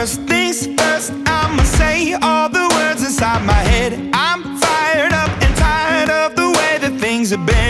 [0.00, 3.92] First things first, I'ma say all the words inside my head.
[4.14, 7.69] I'm fired up and tired of the way that things have been.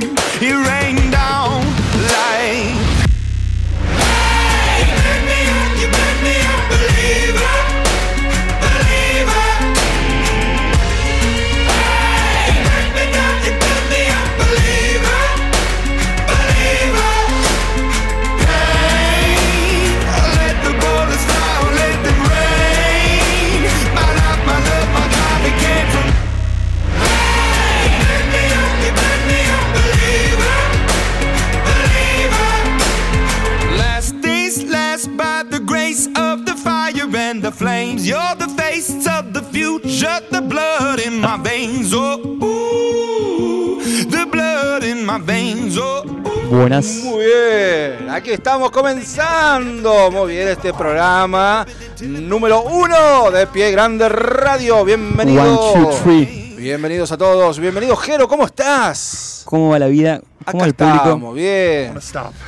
[48.33, 50.09] Estamos comenzando.
[50.09, 51.65] Muy bien, este programa
[52.01, 54.85] número uno de Pie Grande Radio.
[54.85, 55.75] Bienvenidos.
[55.75, 56.55] One, two, three.
[56.57, 57.59] Bienvenidos a todos.
[57.59, 58.27] Bienvenido, Jero.
[58.27, 59.41] ¿Cómo estás?
[59.45, 60.21] ¿Cómo va la vida?
[60.45, 61.03] ¿Cómo Acá el público?
[61.03, 61.93] estamos, bien.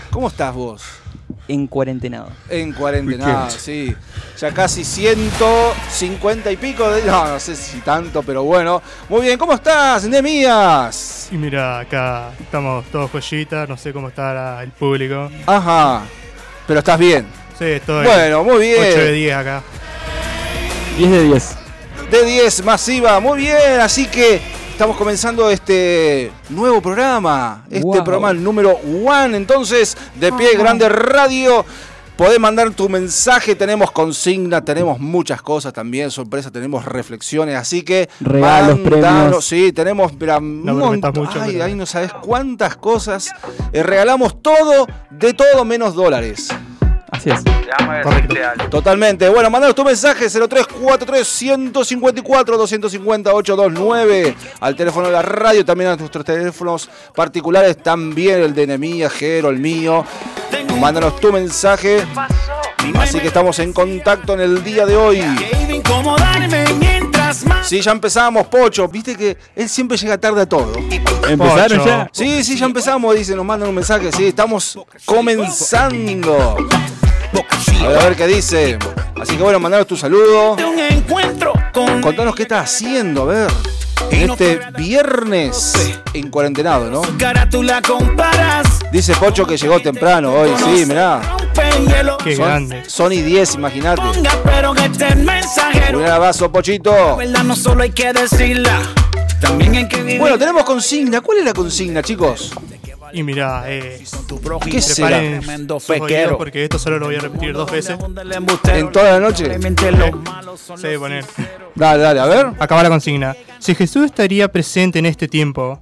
[0.10, 0.84] ¿Cómo estás vos?
[1.48, 2.30] En cuarentenado.
[2.50, 3.94] En cuarentena, sí.
[4.40, 7.04] Ya casi 150 y pico de...
[7.04, 8.82] No, no sé si tanto, pero bueno.
[9.10, 11.28] Muy bien, ¿cómo estás, Nemías?
[11.32, 15.30] Y mira, acá estamos todos joyitas, no sé cómo está la- el público.
[15.46, 16.04] Ajá.
[16.66, 17.26] Pero estás bien.
[17.60, 18.80] Sí, estoy Bueno, muy bien.
[18.82, 19.62] 8 de 10 acá.
[20.98, 21.56] 10 de 10.
[22.12, 23.20] De 10 masiva.
[23.20, 27.64] Muy bien, así que estamos comenzando este nuevo programa.
[27.70, 28.04] Este Wow.
[28.04, 28.72] programa número
[29.06, 31.66] one, entonces, de pie grande radio.
[32.16, 38.08] Podés mandar tu mensaje, tenemos consigna, tenemos muchas cosas también, sorpresa, tenemos reflexiones, así que
[38.20, 39.44] Regalos, premios.
[39.46, 43.32] sí, tenemos mira, mucho, ay, pero- ay, no sabes cuántas cosas.
[43.74, 46.50] Eh, regalamos todo, de todo menos dólares.
[47.32, 48.04] Así es.
[48.04, 48.36] Correcto.
[48.70, 49.30] Totalmente.
[49.30, 55.96] Bueno, mandanos tu mensaje 0343 154 250 829 al teléfono de la radio, también a
[55.96, 60.06] nuestros teléfonos particulares, también el de Nemía, Jero, el mío.
[60.80, 62.06] Mándanos tu mensaje.
[63.00, 65.24] Así que estamos en contacto en el día de hoy.
[67.64, 68.88] Sí, ya empezamos, Pocho.
[68.88, 70.74] Viste que él siempre llega tarde a todo.
[71.28, 71.86] ¿Empezaron Pocho.
[71.86, 72.10] ya?
[72.12, 74.12] Sí, sí, ya empezamos, dice, nos mandan un mensaje.
[74.12, 76.58] Sí, estamos comenzando.
[77.84, 78.78] A ver, a ver qué dice.
[79.20, 80.56] Así que bueno, mandanos tu saludo.
[82.02, 83.52] Contanos qué estás haciendo, a ver.
[84.12, 85.74] En este viernes
[86.14, 87.02] en cuarentenado, ¿no?
[88.92, 91.22] Dice Pocho que llegó temprano hoy, sí, mirá.
[92.24, 92.84] Qué Son, grande.
[92.88, 94.02] son y 10, imagínate.
[95.16, 96.00] Mensajero.
[96.00, 96.92] Un abrazo, Pochito.
[96.94, 98.80] La verdad no solo hay que decirla.
[99.42, 100.20] También hay que vivir.
[100.20, 101.22] Bueno, tenemos consigna.
[101.22, 102.52] ¿Cuál es la consigna, chicos?
[103.14, 104.72] Y mira, eh, tu prójimo.
[104.72, 105.20] ¿Qué será?
[105.20, 106.38] Tremendo fequero.
[106.38, 107.98] porque esto solo lo voy a repetir dos veces.
[108.68, 109.58] ¿En toda la noche?
[110.76, 111.24] Sí, poner.
[111.76, 112.48] Dale, dale, a ver.
[112.60, 113.36] Acaba la consigna.
[113.60, 115.80] Si Jesús estaría presente en este tiempo,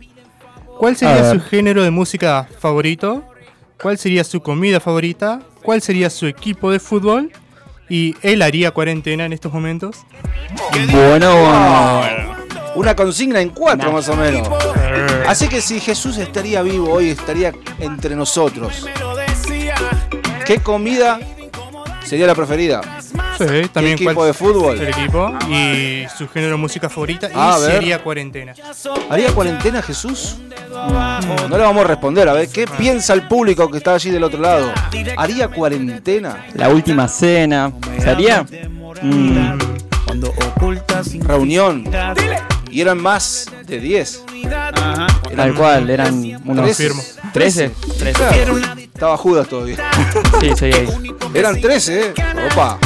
[0.78, 3.24] ¿cuál sería su género de música favorito?
[3.81, 5.39] ¿Cuál sería su comida favorita?
[5.63, 7.31] ¿Cuál sería su equipo de fútbol?
[7.89, 9.98] ¿Y él haría cuarentena en estos momentos?
[10.92, 12.31] Bueno, bueno.
[12.75, 14.48] Una consigna en cuatro, más o menos.
[15.27, 18.85] Así que si Jesús estaría vivo hoy, estaría entre nosotros.
[20.45, 21.19] ¿Qué comida
[22.03, 22.81] sería la preferida?
[23.38, 24.79] sí, también equipo cuál- de fútbol?
[24.79, 27.71] El equipo y su género de música favorita y A ver.
[27.71, 28.53] sería cuarentena.
[29.09, 30.38] ¿Haría cuarentena Jesús?
[30.69, 34.23] No le vamos a responder, a ver, ¿qué piensa el público que está allí del
[34.23, 34.71] otro lado?
[35.17, 36.45] ¿Haría cuarentena?
[36.53, 37.71] La última cena.
[37.99, 38.45] ¿Sería?
[39.01, 39.57] Mm,
[40.05, 41.85] Cuando ocultas sin Reunión.
[42.71, 44.23] Y eran más de 10.
[45.35, 46.15] tal cual, eran
[46.45, 46.89] unos Trece.
[46.89, 47.03] Confirmo.
[47.33, 47.71] 13.
[48.13, 48.57] Claro.
[48.77, 49.77] Estaba Judas todavía.
[50.39, 50.88] Sí, soy ahí.
[51.33, 52.13] Eran 13, ¿eh?
[52.51, 52.77] Opa.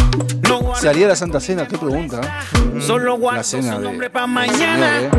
[0.79, 1.67] ¿Se haría la Santa Cena?
[1.67, 2.21] ¿Qué pregunta?
[2.85, 5.01] Solo guardo La cena de- mañana.
[5.01, 5.09] ¿eh?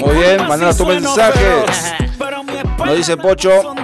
[0.00, 1.40] Muy bien, mandanos tu mensaje.
[2.84, 3.74] Nos dice Pocho,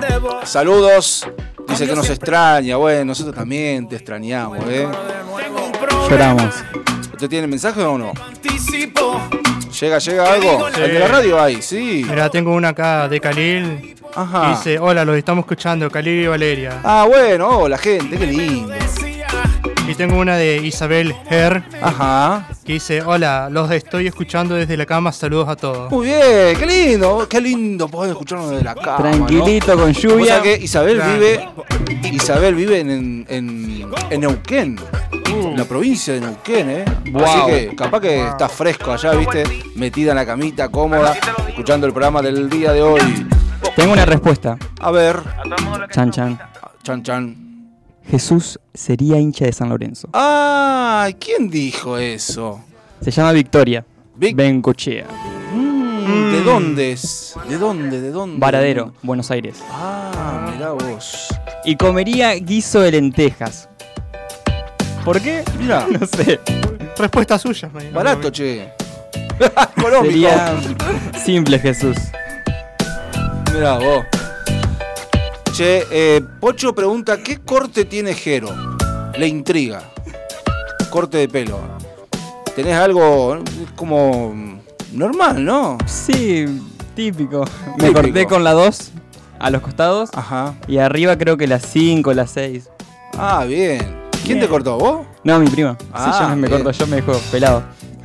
[0.45, 1.27] saludos.
[1.69, 2.77] Dice que nos extraña.
[2.77, 4.89] Bueno, nosotros también te extrañamos, ¿eh?
[6.09, 6.55] Lloramos.
[7.13, 8.13] ¿Usted tiene mensaje o no?
[9.79, 10.69] ¿Llega, llega algo?
[10.75, 10.81] Sí.
[10.81, 11.63] ¿El de la radio hay?
[11.63, 12.05] Sí.
[12.09, 13.97] Mira, tengo una acá de Khalil.
[14.15, 14.51] Ajá.
[14.51, 16.81] Dice, hola, los estamos escuchando, Khalil y Valeria.
[16.83, 18.75] Ah, bueno, la gente, qué lindo.
[19.91, 22.47] Y tengo una de Isabel Her, Ajá.
[22.65, 25.91] que dice, hola, los estoy escuchando desde la cama, saludos a todos.
[25.91, 29.11] Muy bien, qué lindo, qué lindo poder escucharnos de la cama.
[29.11, 29.27] ¿no?
[29.27, 30.43] Tranquilito, con Vos sabés lluvia.
[30.43, 31.13] que Isabel Claro.
[31.15, 31.49] vive
[32.13, 34.79] Isabel vive en, en, en- en Neuquén,
[35.27, 36.85] en la provincia de Neuquén, ¿eh?
[36.87, 37.47] Así Wow.
[37.49, 39.43] que capaz que está fresco allá, ¿viste?
[39.75, 41.17] Metida en la camita, cómoda,
[41.49, 43.27] escuchando el programa del día de hoy.
[43.75, 44.57] Tengo una respuesta.
[44.81, 45.19] A ver,
[45.91, 46.39] Chan, chan.
[46.85, 47.50] chan chan.
[48.11, 50.09] Jesús sería hincha de San Lorenzo.
[50.13, 52.61] Ay, ¿quién dijo eso?
[53.01, 53.85] Se llama Victoria.
[54.17, 55.07] Vic- Bencochea.
[55.55, 57.35] Mm, ¿De dónde es?
[57.49, 58.01] ¿De dónde?
[58.01, 58.39] ¿De dónde?
[58.39, 59.57] Varadero, Buenos Aires.
[59.71, 61.29] Ah, mirá vos.
[61.65, 63.69] Y comería guiso de lentejas.
[65.05, 65.43] ¿Por qué?
[65.59, 66.41] Mirá, No sé.
[66.99, 67.71] Respuesta suya.
[67.73, 68.69] me- barato, che.
[69.77, 70.03] Económico.
[70.05, 70.61] Sería
[71.25, 71.97] simple Jesús.
[73.55, 74.05] Mirá vos.
[75.53, 78.49] Che, eh, Pocho pregunta, ¿qué corte tiene Jero?
[79.17, 79.83] Le intriga.
[80.91, 81.59] Corte de pelo.
[82.55, 83.43] Tenés algo eh,
[83.77, 84.35] como
[84.93, 85.77] normal, ¿no?
[85.87, 86.47] Sí,
[86.95, 87.45] típico.
[87.79, 88.01] Me Típico.
[88.03, 88.93] corté con la 2
[89.39, 90.11] a los costados.
[90.15, 90.55] Ajá.
[90.67, 92.69] Y arriba creo que la 5, la 6.
[93.19, 94.01] Ah, bien.
[94.25, 94.79] ¿Quién te cortó?
[94.79, 95.07] ¿Vos?
[95.25, 95.77] No, mi prima.
[95.93, 97.63] Ah, sí, yo me corto, yo me dejo pelado.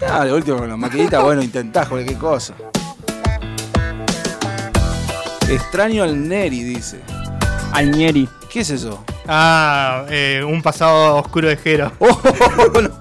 [0.08, 2.54] Ah, de último con la maquinita, bueno, intentás cualquier cosa.
[5.50, 7.00] Extraño al Neri, dice.
[7.76, 8.28] Añeri.
[8.50, 9.04] ¿Qué es eso?
[9.28, 11.92] Ah, eh, un pasado oscuro de Jero.
[12.00, 12.20] Oh.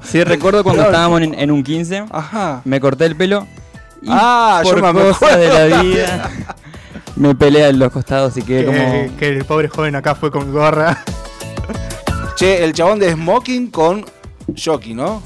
[0.03, 0.91] Sí, recuerdo cuando Claro.
[0.93, 2.61] estábamos en, en un 15, Ajá.
[2.65, 3.47] me corté el pelo.
[4.03, 5.39] Y Ah, yo por me cosas acuerdo.
[5.39, 6.31] de la vida,
[7.17, 9.17] me peleé en los costados y quedé Que, como...
[9.17, 11.03] que el pobre joven acá fue con gorra.
[12.37, 14.05] Che, el chabón de smoking con
[14.57, 15.23] jockey, ¿no?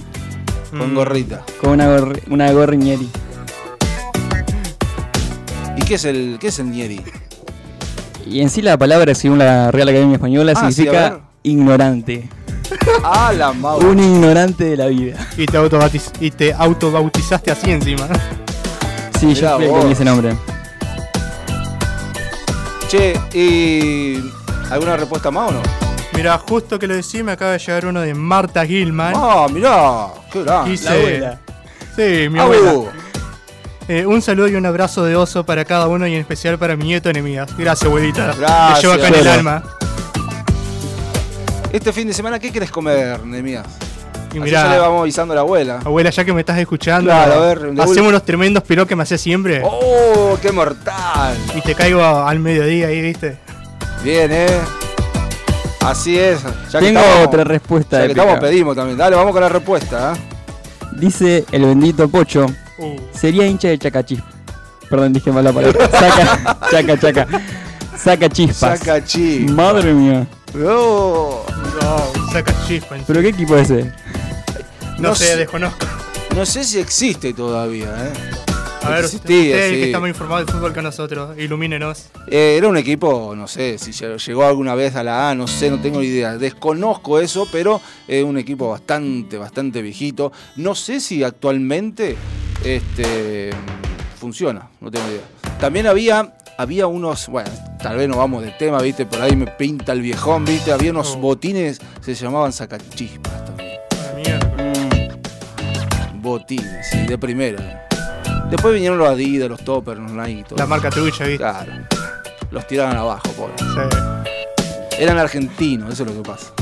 [0.71, 0.95] Con Mm.
[0.95, 1.43] gorrita.
[1.61, 3.09] Con una, gorri- una gorriñeri.
[5.77, 7.01] ¿Y qué es el qué es el Nieri?
[8.31, 12.29] Y en sí la palabra, según la Real Academia Española, Ah, sí, significa ignorante.
[13.03, 13.87] Ah, la maula.
[13.87, 15.17] Un ignorante de la vida.
[15.37, 18.07] Y te, autobautiz- y te autobautizaste así encima.
[19.19, 20.37] Sí, Mirá yo fui con ese nombre.
[22.89, 24.19] Che, ¿y
[24.71, 25.63] alguna respuesta más o no?
[26.15, 29.13] Mira, justo que lo decís, me acaba de llegar uno de Marta Gilman.
[29.17, 30.71] Ah, mirá, qué grande.
[30.73, 31.39] Dice,
[31.97, 32.73] Sí, mi Ah, abuela.
[32.75, 32.89] uh,
[33.89, 36.77] Eh, un saludo y un abrazo de oso para cada uno y en especial para
[36.77, 37.49] mi nieto Enemías.
[37.57, 38.35] Gracias, abuelita.
[38.39, 38.75] Gracias.
[38.75, 39.63] Te llevo acá en el alma.
[41.73, 43.67] Este fin de semana, ¿qué querés comer, Nemías?
[44.35, 45.79] Y Así ya le vamos avisando a la abuela.
[45.83, 48.87] abuela, ya que me estás escuchando, Claro, a ver, de hacemos ul- unos tremendos piros
[48.87, 49.63] que me haces siempre.
[49.65, 51.35] ¡Oh, qué mortal!
[51.55, 53.39] Y te caigo al mediodía ahí, ¿viste?
[54.05, 54.49] Bien, ¿eh?
[55.81, 56.43] Así es.
[56.71, 58.23] Ya que Tengo estamos- otra respuesta Ya que épica.
[58.23, 58.99] estamos, pedimos también.
[58.99, 60.13] Dale, vamos con la respuesta.
[60.15, 60.19] ¿eh?
[60.93, 62.47] Dice el bendito Pocho,
[62.79, 64.21] Uh, sería hincha de Chacachis.
[64.89, 65.89] Perdón, dije mal la palabra.
[65.91, 67.27] Saca, chaca, chaca.
[67.97, 68.79] Saca chispas.
[68.79, 69.41] Saca chi.
[69.51, 70.27] Madre mía.
[70.65, 71.45] Oh,
[71.83, 72.97] no, saca chispa.
[72.97, 73.93] en ¿Pero qué equipo es ese?
[74.99, 75.87] No, No sé, desconozco.
[76.35, 78.13] no sé si existe todavía, ¿eh?
[78.83, 79.75] A ver, Existía, usted sí.
[79.75, 82.07] que está más informado del fútbol que nosotros, ilumínenos.
[82.29, 85.47] Eh, era un equipo, no sé, si lle- llegó alguna vez a la A, no
[85.47, 86.39] sé, no tengo idea.
[86.39, 90.33] Desconozco eso, pero es un equipo bastante, bastante viejito.
[90.57, 92.17] No sé si actualmente
[92.65, 93.51] este,
[94.19, 95.21] funciona, no tengo idea.
[95.61, 97.51] También había, había unos, bueno,
[97.83, 100.91] tal vez no vamos de tema, viste, por ahí me pinta el viejón, viste, había
[100.91, 101.19] unos Oh.
[101.19, 103.79] botines, se llamaban sacachispas también.
[106.15, 107.87] Botines, sí, de primera.
[108.51, 111.37] Después vinieron los Adidas, los Toppers, los Nike, todo La marca tuya, ¿viste?
[111.39, 111.73] Claro.
[112.51, 113.53] Los tiraban abajo, pobre.
[113.59, 114.97] Sí.
[114.99, 116.53] Eran argentinos, eso es lo que pasa.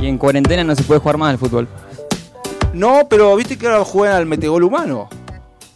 [0.00, 1.66] Y en cuarentena no se puede jugar más al fútbol.
[2.72, 5.08] No, pero viste que ahora juegan al metegol humano.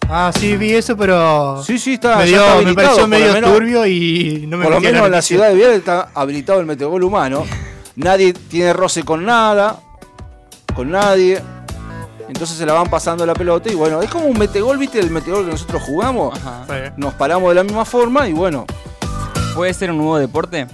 [0.08, 1.62] Ah, sí, vi eso, pero.
[1.64, 2.16] Sí, sí, está.
[2.18, 4.74] me, dio- está me habilitado, pareció por lo medio menos- turbio y no me Por
[4.74, 7.44] lo menos en la ciudad de Vial está habilitado el metegol humano.
[7.96, 9.80] Nadie tiene roce con nada,
[10.74, 11.40] con nadie.
[12.28, 14.98] Entonces se la van pasando la pelota y bueno, es como un metegol, ¿viste?
[14.98, 16.38] El metegol que nosotros jugamos.
[16.38, 16.64] Ajá.
[16.66, 16.92] Sí.
[16.96, 18.64] Nos paramos de la misma forma y bueno,
[19.54, 20.66] ¿Puede ser un nuevo deporte?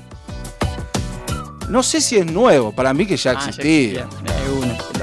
[1.68, 4.06] no sé si es nuevo, para mí que ya Ah, ya existía.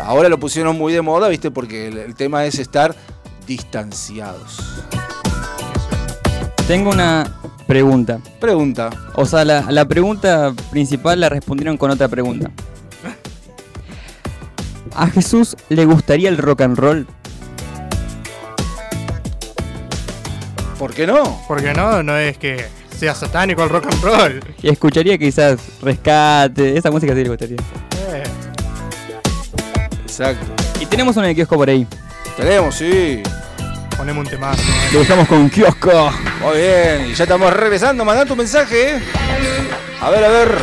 [0.03, 1.51] Ahora lo pusieron muy de moda, ¿viste?
[1.51, 2.95] Porque el, el tema es estar
[3.47, 4.59] distanciados.
[6.67, 7.31] Tengo una
[7.67, 8.19] pregunta.
[8.39, 8.89] Pregunta.
[9.15, 12.49] O sea, la, la pregunta principal la respondieron con otra pregunta.
[14.95, 17.07] ¿A Jesús le gustaría el rock and roll?
[20.79, 21.41] ¿Por qué no?
[21.47, 22.65] Porque no, no es que
[22.97, 24.43] sea satánico el rock and roll.
[24.61, 27.57] Y escucharía quizás Rescate, esa música sí le gustaría.
[30.19, 30.63] Eh, Exacto.
[30.79, 31.87] Y tenemos en el kiosco por ahí.
[32.37, 33.21] Tenemos, sí.
[33.97, 34.61] ponemos un temazo.
[34.93, 36.11] Lo dejamos con kiosco.
[36.41, 38.05] Muy bien, y ya estamos regresando.
[38.05, 38.95] Mandá tu mensaje.
[38.95, 39.01] ¿eh?
[40.01, 40.57] A ver, a ver.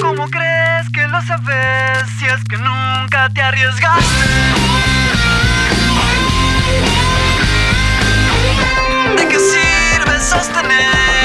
[0.00, 4.45] ¿Cómo crees que lo sabes si es que nunca te arriesgaste?
[10.26, 11.15] さってね。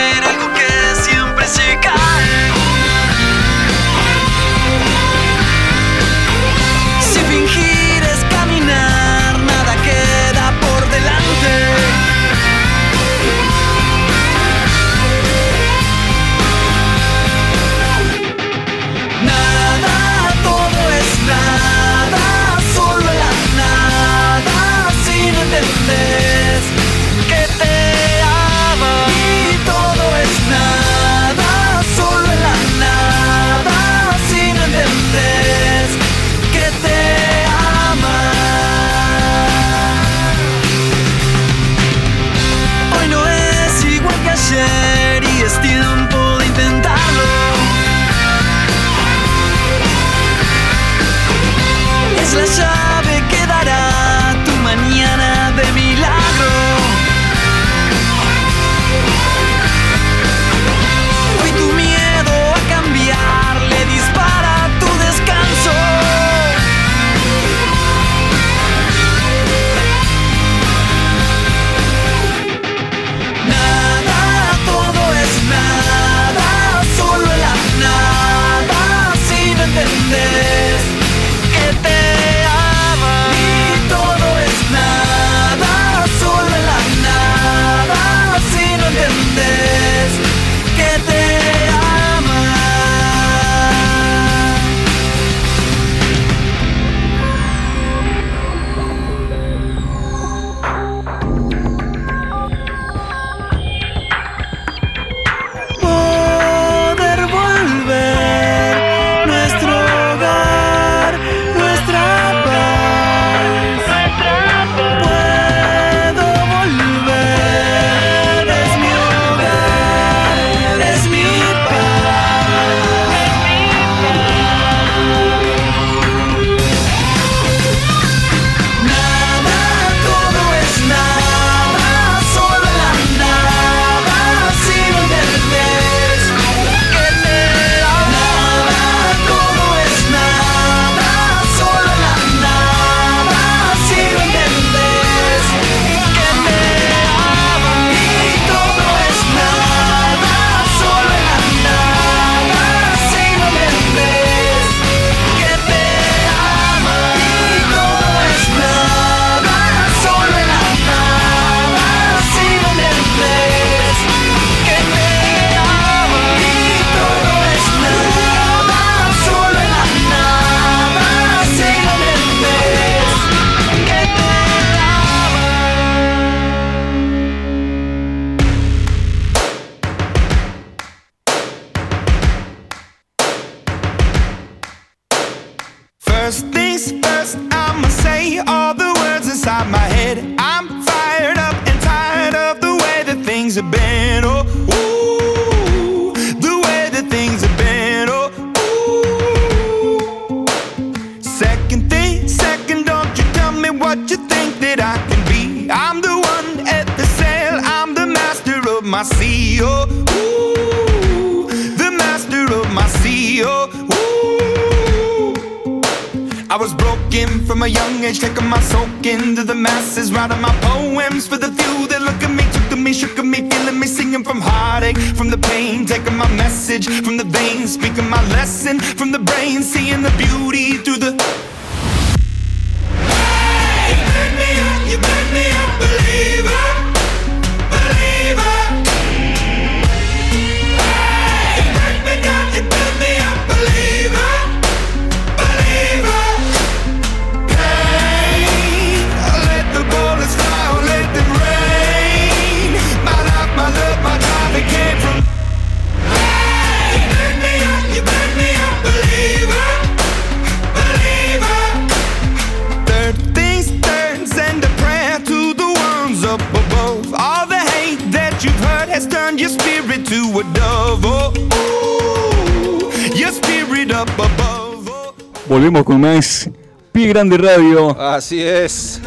[277.21, 278.01] Grande Radio.
[278.01, 278.99] Así es.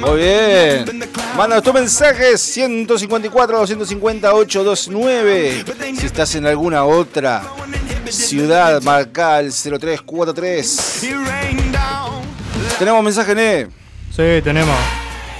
[0.00, 0.86] Muy bien.
[1.36, 5.64] Manda tu mensaje 154 250 829.
[6.00, 7.42] Si estás en alguna otra
[8.08, 11.02] ciudad, marca el 0343.
[11.02, 12.22] It rained down.
[12.78, 13.66] Tenemos mensaje, Ne.
[14.10, 14.74] Sí, tenemos.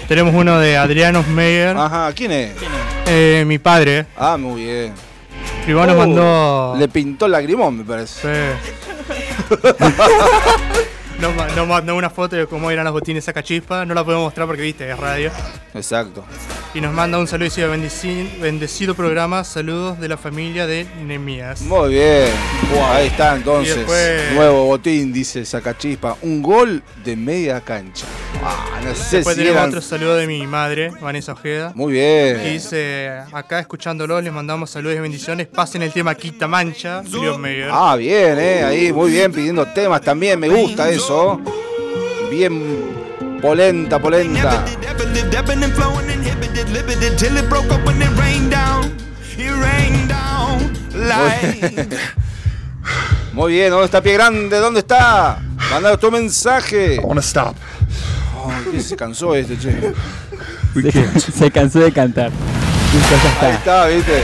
[0.09, 2.51] Tenemos uno de Adriano Meyer, Ajá, ¿quién es?
[3.07, 4.05] eh, mi padre.
[4.15, 4.93] Ah, muy bien.
[5.65, 6.75] Primero nos Oh, mandó.
[6.79, 8.21] Le pintó el lagrimón, me parece.
[8.21, 9.55] Sí.
[11.21, 13.85] nos, mandó una foto de cómo eran los botines sacachispa.
[13.85, 15.31] No la podemos mostrar porque viste, es radio.
[15.75, 16.25] Exacto.
[16.75, 19.43] Y nos manda un saludo y dice bendeci- bendecido programa.
[19.43, 21.63] Saludos de la familia de Nemías.
[21.63, 22.29] Muy bien.
[22.93, 23.77] Ahí está entonces.
[23.77, 26.17] Después- Nuevo botín, dice Sacachispa.
[26.23, 28.07] Un gol de media cancha.
[28.45, 31.73] Ah, no sé Después si tenemos eran- otro saludo de mi madre, Vanessa Ojeda.
[31.75, 32.53] Muy Que bien.
[32.53, 35.47] dice, acá escuchándolo, les mandamos saludos y bendiciones.
[35.49, 37.71] Pasen el tema Quita Mancha, Julio Meyer.
[37.73, 38.63] Ah, bien, eh.
[38.63, 40.39] Ahí, muy bien, pidiendo temas también.
[40.39, 41.08] Me gusta eso.
[42.31, 44.63] Bien polenta, polenta.
[44.63, 48.11] Never did ever lived, ebbing and flowing, inhibited, limited, till it broke up when it
[48.19, 48.93] rained down.
[49.39, 51.89] It rained down like.
[53.33, 54.59] Muy bien, ¿dónde está Pie Grande?
[54.59, 55.39] ¿Dónde está?
[55.71, 57.01] Manda tu mensaje.
[57.03, 57.57] wanna stop.
[58.47, 59.95] Ay, ¿qué se cansó este, che?
[61.21, 62.31] Se, se cansó de cantar.
[63.41, 64.23] Ahí está, viste.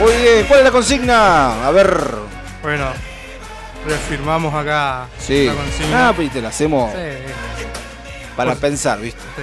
[0.00, 1.66] Muy bien, ¿cuál es la consigna?
[1.66, 1.98] A ver.
[2.62, 2.86] Bueno,
[3.86, 5.46] reafirmamos acá Sí.
[5.46, 6.08] la consigna.
[6.08, 6.98] Ah, pues te la hacemos Sí,
[8.36, 9.20] para Pues- pensar, viste.
[9.36, 9.42] sí.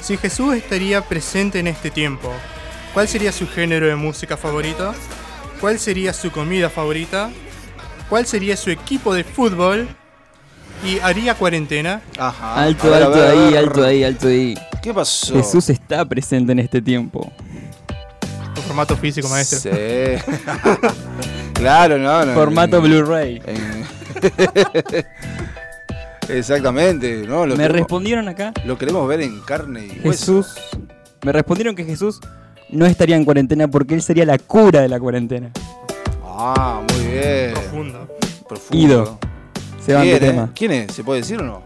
[0.00, 2.32] Si Jesús estaría presente en este tiempo,
[2.94, 4.94] ¿cuál sería su género de música favorito?
[5.60, 7.30] ¿Cuál sería su comida favorita?
[8.08, 9.88] ¿Cuál sería su equipo de fútbol?
[10.84, 12.00] ¿Y haría cuarentena?
[12.16, 12.54] Ajá.
[12.62, 14.54] Alto, ver, alto ahí, alto ahí, alto ahí.
[14.80, 15.34] ¿Qué pasó?
[15.34, 17.30] Jesús está presente en este tiempo.
[18.56, 19.58] En formato físico, maestro.
[19.58, 19.68] Sí.
[21.58, 22.32] claro, no, no.
[22.34, 23.42] Formato Blu-ray.
[23.46, 23.86] En-
[26.28, 27.46] Exactamente, ¿no?
[27.46, 28.52] Lo Me queremos- respondieron acá.
[28.64, 30.42] Lo queremos ver en carne y hueso.
[30.42, 30.54] Jesús.
[31.24, 32.20] Me respondieron que Jesús
[32.70, 35.50] no estaría en cuarentena porque él sería la cura de la cuarentena.
[36.24, 37.52] Ah, muy bien.
[37.54, 38.08] Profundo.
[38.48, 38.76] Profundo.
[38.84, 39.18] Ido.
[39.84, 40.26] Se va Bien, el ¿eh?
[40.26, 40.50] tema.
[40.54, 40.92] ¿Quién es?
[40.92, 41.62] ¿Se puede decir o no?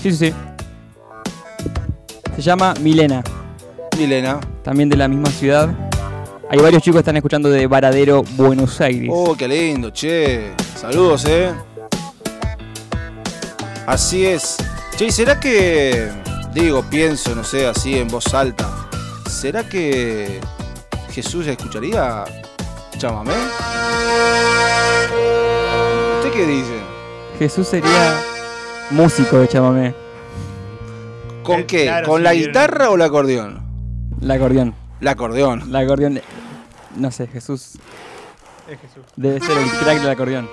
[0.00, 0.34] Sí, sí, sí.
[2.36, 3.24] Se llama Milena,
[3.98, 4.38] Milena.
[4.62, 5.68] también de la misma ciudad.
[6.50, 9.10] Hay varios chicos que están escuchando de Varadero, Buenos Aires.
[9.12, 10.52] Oh, qué lindo, che.
[10.76, 11.52] Saludos, eh.
[13.86, 14.56] Así es.
[14.96, 16.08] Che, ¿y será que.
[16.54, 18.66] Digo, pienso, no sé, así en voz alta.
[19.28, 20.40] ¿Será que
[21.12, 22.24] Jesús escucharía
[22.96, 23.34] chamamé?
[26.16, 26.78] ¿Usted qué dice?
[27.38, 28.20] Jesús sería
[28.90, 29.94] músico de chamamé.
[31.42, 31.82] ¿Con Eh, qué?
[31.84, 32.46] claro, ¿Con sí, la bien.
[32.46, 33.62] guitarra o el acordeón?
[34.22, 34.74] El acordeón.
[35.00, 35.62] El acordeón.
[35.68, 36.20] El acordeón.
[36.96, 37.72] No sé, Jesús
[38.68, 39.04] Es Jesús.
[39.16, 40.48] debe ser el crack del acordeón.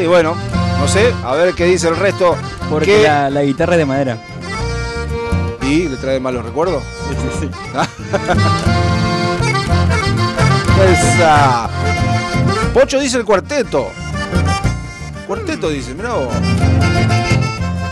[0.00, 0.34] Y bueno,
[0.78, 2.36] no sé, a ver qué dice el resto.
[2.70, 4.18] Porque la, la guitarra es de madera.
[5.62, 6.82] ¿Y le trae malos recuerdos?
[7.08, 7.50] Sí, sí, sí.
[10.92, 11.68] Esa.
[12.74, 13.90] Pocho dice el cuarteto.
[15.26, 16.34] Cuarteto dice, mirá vos.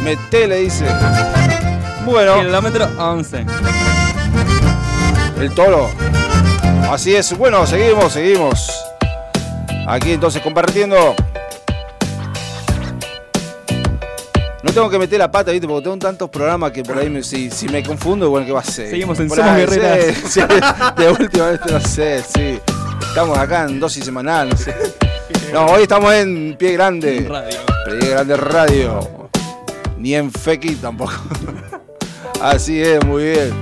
[0.02, 0.86] Metele dice.
[2.04, 3.46] Bueno, Kilómetro 11.
[5.40, 5.90] El toro.
[6.90, 7.36] Así es.
[7.36, 8.70] Bueno, seguimos, seguimos.
[9.86, 11.14] Aquí entonces compartiendo.
[14.62, 15.66] No tengo que meter la pata, ¿viste?
[15.68, 18.60] Porque tengo tantos programas que por ahí me- si, si me confundo, bueno, ¿qué va
[18.60, 18.88] a ser?
[18.88, 20.04] Seguimos en Somos Guerreras.
[20.24, 20.40] sí, sí,
[20.96, 22.58] de última vez, no sé, sí.
[23.08, 24.74] Estamos acá en dosis semanal, no sé.
[25.52, 27.26] No, hoy estamos en Pie Grande.
[27.28, 27.58] Radio.
[28.00, 29.28] Pie Grande Radio.
[29.98, 31.12] Ni en Feki tampoco.
[32.40, 33.52] Así es, muy bien.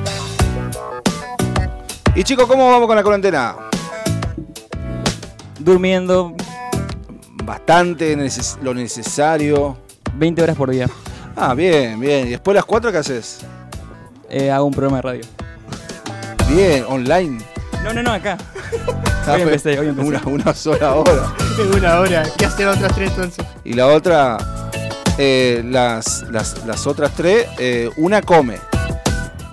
[2.14, 3.56] Y chicos, ¿cómo vamos con la cuarentena?
[5.58, 6.34] Durmiendo.
[7.44, 9.76] Bastante neces- lo necesario.
[10.14, 10.88] 20 horas por día.
[11.34, 12.26] Ah, bien, bien.
[12.26, 13.38] ¿Y después las 4 qué haces?
[14.28, 15.22] Eh, hago un programa de radio.
[16.48, 17.42] Bien, online.
[17.82, 18.36] No, no, no, acá.
[19.24, 20.08] Ah, Hoy empecé, hoy empecé.
[20.08, 21.32] Una, una sola hora.
[21.76, 22.24] Una hora.
[22.36, 23.46] ¿Qué hacen otras tres entonces?
[23.62, 24.36] Y la otra,
[25.16, 28.58] eh, las, las, las otras tres, eh, una come.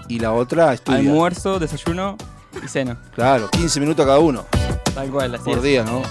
[0.07, 0.97] Y la otra estudia.
[0.97, 2.17] Almuerzo, desayuno
[2.63, 2.97] y ceno.
[3.15, 4.45] Claro, 15 minutos cada uno
[4.93, 5.63] Tal cual, así por es.
[5.63, 6.01] día, ¿no?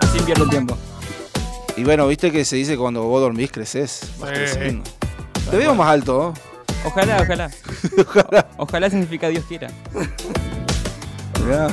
[0.00, 0.76] Así invierto el tiempo.
[1.76, 4.10] Y bueno, viste que se dice que cuando vos dormís creces.
[4.18, 4.34] Vas Sí.
[4.36, 4.90] creciendo.
[5.50, 6.88] Te veo más alto, ¿no?
[6.88, 7.50] Ojalá, ojalá.
[8.06, 8.46] Ojalá.
[8.56, 9.68] Ojalá significa Dios quiera.
[11.44, 11.68] Mirá.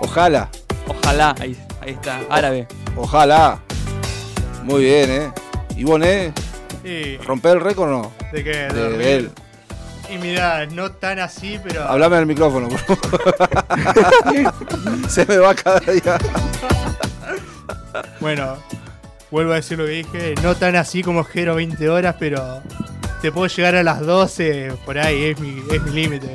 [0.00, 0.48] Ojalá.
[0.88, 2.20] Ojalá, ahí, ahí está.
[2.30, 2.66] Árabe.
[2.96, 3.58] Ojalá.
[4.62, 5.32] Muy bien, ¿eh?
[5.76, 6.32] ¿Y vos, eh?
[6.84, 8.12] Y, ¿Rompé el récord o no?
[8.32, 8.50] ¿De qué?
[8.72, 9.30] De él.
[10.10, 11.82] Y mirá, no tan así, pero.
[11.88, 13.34] Hablame al micrófono, por favor.
[15.08, 16.18] Se me va cada día.
[18.20, 18.56] Bueno,
[19.30, 20.34] vuelvo a decir lo que dije.
[20.42, 22.60] No tan así como Jero 20 horas, pero
[23.22, 26.34] te puedo llegar a las 12, por ahí, es mi, es mi límite.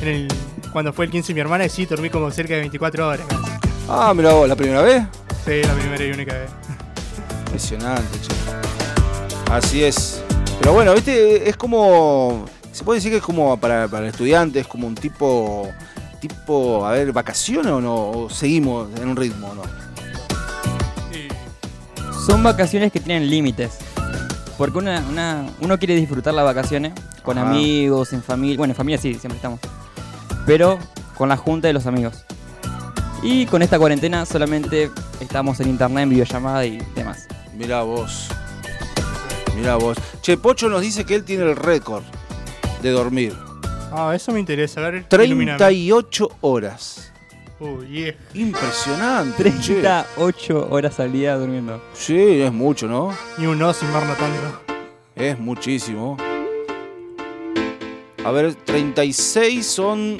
[0.00, 0.28] En el-
[0.72, 3.26] Cuando fue el 15 de mi hermana, sí, dormí como cerca de 24 horas.
[3.28, 3.42] casi.
[3.88, 5.04] Ah, mira vos, ¿la primera vez?
[5.44, 6.50] Sí, la primera y única vez.
[7.46, 8.34] Impresionante, che.
[9.52, 10.22] Así es.
[10.60, 12.44] Pero bueno, viste, es como.
[12.76, 15.70] Se puede decir que es como para, para el estudiante, es como un tipo.
[16.20, 17.94] Tipo, a ver, ¿vacaciones o no?
[18.10, 19.62] ¿O seguimos en un ritmo o no?
[22.26, 23.78] Son vacaciones que tienen límites.
[24.58, 27.48] Porque una, una- uno quiere disfrutar las vacaciones con Ajá.
[27.50, 28.58] amigos, en familia.
[28.58, 29.58] Bueno, en familia sí, siempre estamos.
[30.44, 30.78] Pero
[31.16, 32.24] con la junta de los amigos.
[33.22, 37.26] Y con esta cuarentena solamente estamos en internet, en videollamada y demás.
[37.56, 38.28] Mirá vos.
[39.56, 39.96] Mirá vos.
[40.20, 42.02] Che, Pocho nos dice que él tiene el récord
[42.82, 43.34] de dormir.
[43.92, 44.80] Ah, eso me interesa.
[44.86, 45.58] A ver, ilumíname.
[45.58, 47.12] 38 horas.
[47.58, 48.14] Uy, yeah.
[48.34, 49.44] Impresionante.
[49.60, 49.80] che.
[49.80, 51.82] 38 horas al día durmiendo.
[51.94, 53.16] Sí, es mucho, ¿no?
[53.38, 54.60] Ni un no sin mar notando.
[55.14, 56.16] Es muchísimo.
[58.24, 60.18] A ver, 36 son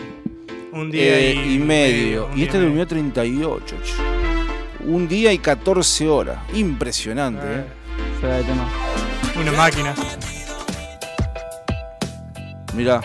[0.72, 2.28] Un día eh, y, y medio.
[2.34, 3.76] Y este durmió 38.
[3.84, 3.92] che.
[4.86, 6.38] Un día y 14 horas.
[6.54, 7.64] Impresionante, ¿eh?
[8.20, 8.70] Fuera de tema.
[9.38, 9.94] Una máquina.
[12.76, 13.00] Mirá.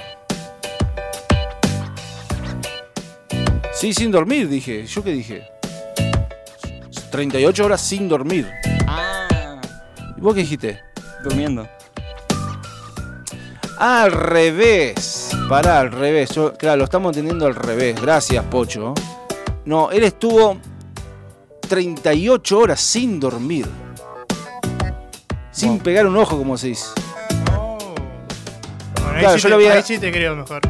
[3.73, 4.85] Sí, sin dormir, dije.
[4.85, 5.47] ¿Yo qué dije?
[7.09, 8.49] 38 horas sin dormir.
[8.87, 9.59] Ah,
[10.17, 10.79] ¿Y vos qué dijiste?
[11.23, 11.67] durmiendo.
[13.77, 15.29] Al revés.
[15.47, 16.31] Pará, al revés.
[16.31, 17.99] Yo- claro, lo estamos entendiendo al revés.
[18.01, 18.93] Gracias, Pocho.
[19.65, 20.57] No, él estuvo
[21.67, 23.67] 38 horas sin dormir.
[25.51, 26.85] Sin pegar un ojo, como se dice.
[29.21, 30.61] Claro, sí yo te, lo había- ahí sí te creo mejor.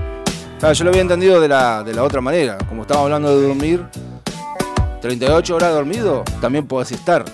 [0.59, 2.57] Claro, yo lo había entendido de la, de la otra manera.
[2.69, 3.83] Como estamos hablando de dormir,
[5.01, 7.25] 38 horas dormido, también podés estar.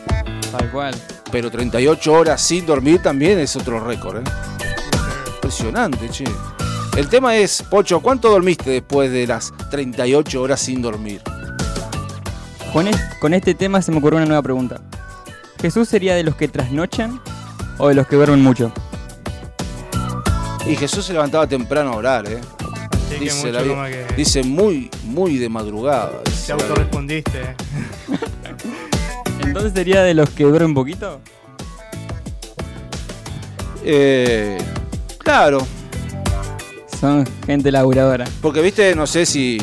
[0.52, 0.96] Tal cual.
[1.32, 4.24] Pero 38 horas sin dormir también es otro récord, ¿eh?
[5.36, 6.24] Impresionante, che.
[6.96, 11.22] El tema es, Pocho, ¿cuánto dormiste después de las 38 horas sin dormir?
[12.72, 14.80] Con, es- con este tema se me ocurrió una nueva pregunta.
[15.62, 17.20] ¿Jesús sería de los que trasnochan
[17.78, 18.72] o de los que duermen mucho?
[20.70, 22.40] Y Jesús se levantaba temprano a orar, ¿eh?
[23.10, 26.22] Que Dice, mucho la que dice muy, muy de madrugada.
[26.46, 27.56] te autorrespondiste.
[29.44, 31.22] Entonces sería de los que duermen poquito.
[33.84, 34.58] Eh,
[35.20, 35.66] claro,
[37.00, 38.26] Son gente laburadora.
[38.42, 39.58] porque viste, no sé si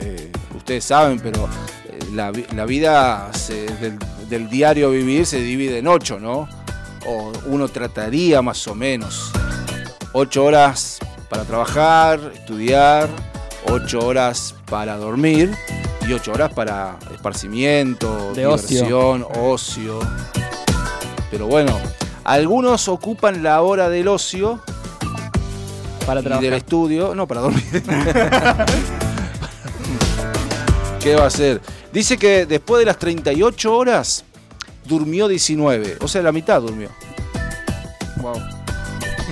[0.00, 1.44] eh, ustedes saben, pero
[1.88, 3.96] eh, la, vi- la vida se- del,
[4.28, 6.48] del diario vivir se divide en ocho, ¿no?
[7.06, 9.30] O uno trataría más o menos.
[10.14, 10.98] Ocho horas
[11.30, 13.08] para trabajar, estudiar,
[13.66, 15.56] ocho horas para dormir
[16.06, 20.00] y ocho horas para esparcimiento, De diversión, ocio.
[21.30, 21.78] Pero bueno,
[22.24, 24.60] algunos ocupan la hora del ocio
[26.04, 26.52] Para y del trabajar.
[26.54, 27.64] estudio, no, para dormir.
[31.00, 31.62] ¿Qué va a hacer?
[31.90, 34.24] Dice que después de las 38 horas
[34.84, 36.90] durmió 19, o sea, la mitad durmió.
[38.20, 38.51] Wow.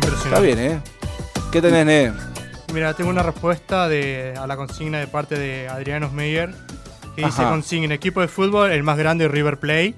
[0.03, 0.29] Impresionante.
[0.29, 0.81] Está bien, ¿eh?
[1.53, 2.13] ¿Qué tenés, Ne?
[2.73, 6.55] Mira, tengo una respuesta de, a la consigna de parte de Adriano Meyer.
[7.17, 9.97] Que dice consigna, equipo de fútbol, el más grande River Plate.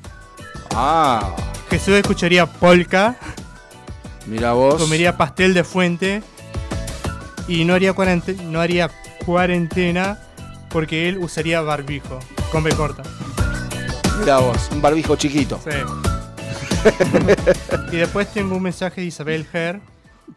[0.74, 1.36] Ah,
[1.68, 3.16] Jesús escucharía polka,
[4.26, 4.80] mira vos.
[4.82, 6.22] comería pastel de fuente
[7.46, 8.90] y no haría, cuarente- no haría
[9.26, 10.18] cuarentena
[10.70, 12.18] porque él usaría barbijo,
[12.50, 13.02] con B corta.
[14.20, 15.60] Mira vos, un barbijo chiquito.
[15.62, 15.76] Sí.
[17.92, 19.80] y después tengo un mensaje de Isabel Her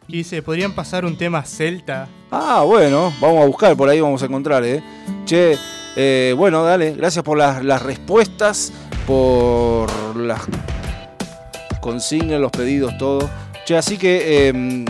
[0.06, 2.08] que dice, ¿podrían pasar un tema celta?
[2.30, 4.82] Ah, bueno, vamos a buscar, por ahí vamos a encontrar, ¿eh?
[5.24, 5.56] Che,
[5.96, 8.72] eh, bueno, dale, gracias por las, las respuestas,
[9.06, 10.40] por las
[11.80, 13.28] consignas, los pedidos, todo.
[13.64, 14.84] Che, así que, em,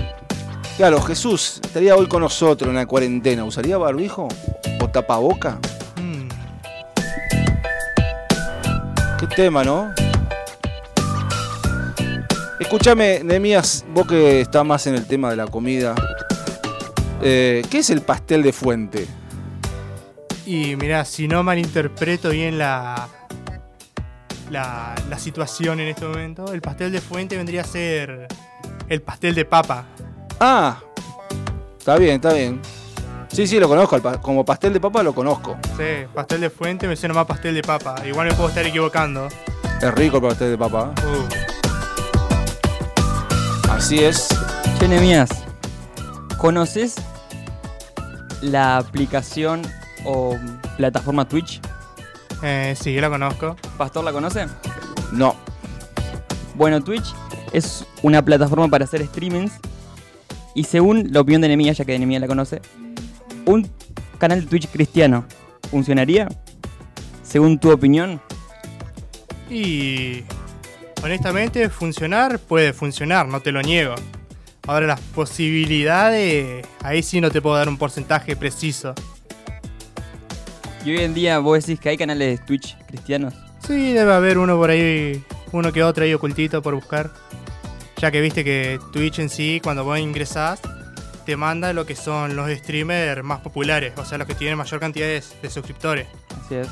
[0.77, 3.45] claro, Jesús estaría hoy con nosotros en la cuarentena.
[3.45, 4.29] ¿Usaría barbijo
[4.81, 5.59] o tapaboca?
[5.97, 6.29] Mm,
[9.19, 9.93] Qué tema, ¿no?
[12.67, 15.95] Escúchame, Nemías, vos que estás más en el tema de la comida.
[17.23, 19.07] eh, ¿Qué es el pastel de fuente?
[20.45, 23.07] Y mirá, si no malinterpreto bien la,
[24.51, 28.27] la, la situación en este momento, el pastel de fuente vendría a ser
[28.89, 29.85] el pastel de papa.
[30.41, 30.81] Ah,
[31.79, 32.61] está bien, está bien.
[33.29, 34.03] Sí, sí, lo conozco.
[34.21, 35.57] Como pastel de papa lo conozco.
[35.77, 37.95] Sí, pastel de fuente me suena más pastel de papa.
[38.05, 39.29] Igual me puedo estar equivocando.
[39.81, 40.93] Es rico el pastel de papa.
[40.97, 41.07] ¿eh?
[41.07, 41.56] Uh,
[43.77, 44.29] Así es.
[44.79, 45.29] Che, Nemías,
[46.39, 46.97] ¿conoces
[48.43, 49.63] la aplicación
[50.05, 50.37] o
[50.77, 51.61] plataforma Twitch?
[52.43, 53.57] eh, sí, la conozco.
[53.79, 54.47] ¿Pastor la conoce?
[55.13, 55.35] No.
[56.55, 57.15] Bueno, Twitch
[57.53, 59.53] es una plataforma para hacer streamings
[60.55, 62.61] y según la opinión de Nemía, ya que Nemía la conoce,
[63.45, 63.71] un
[64.19, 65.27] canal de Twitch cristiano
[65.71, 66.29] funcionaría?
[67.23, 68.21] Según tu opinión,
[69.51, 70.25] Y
[71.03, 73.95] honestamente, funcionar puede funcionar, no te lo niego.
[74.67, 78.95] Ahora las posibilidades, ahí sí no te puedo dar un porcentaje preciso.
[80.85, 83.35] y hoy en día vos decís que hay canales de Twitch cristianos.
[83.67, 87.11] Sí, debe haber uno por ahí, uno que otro ahí ocultito por buscar.
[87.99, 90.61] Ya que viste que Twitch en sí, cuando vos ingresás,
[91.25, 94.79] te manda lo que son los streamers más populares, o sea, los que tienen mayor
[94.79, 96.07] cantidad de, de suscriptores.
[96.45, 96.69] Así es.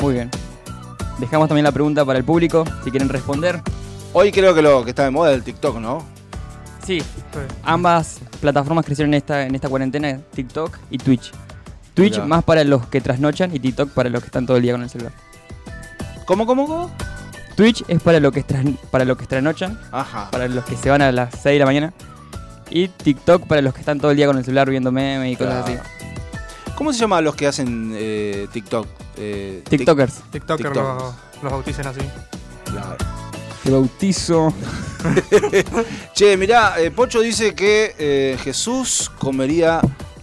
[0.00, 0.30] Muy bien.
[1.22, 3.60] Dejamos también la pregunta para el público, si quieren responder.
[4.12, 6.04] Hoy creo que lo que está de moda es el TikTok, ¿no?
[6.84, 7.00] Sí,
[7.62, 11.30] ambas plataformas crecieron en esta, en esta cuarentena, TikTok y Twitch.
[11.94, 12.24] Twitch Mirá.
[12.26, 14.82] más para los que trasnochan y TikTok para los que están todo el día con
[14.82, 15.12] el celular.
[16.26, 16.90] ¿Cómo, cómo, cómo?
[17.54, 18.44] Twitch es para, lo que
[18.90, 20.28] para los que trasnochan, Ajá.
[20.32, 21.92] para los que se van a las 6 de la mañana.
[22.68, 25.36] Y TikTok para los que están todo el día con el celular viendo memes y
[25.36, 25.80] cosas Claro.
[25.82, 26.01] así.
[26.76, 28.86] ¿Cómo se llama los que hacen eh, TikTok?
[29.16, 30.14] Eh, TikTokers.
[30.30, 30.76] TikToker TikTokers.
[31.02, 32.00] los, los bautizan así.
[32.64, 32.96] Claro.
[33.62, 34.52] Te bautizo.
[36.14, 39.80] Che, mirá, eh, Pocho dice que eh, Jesús comería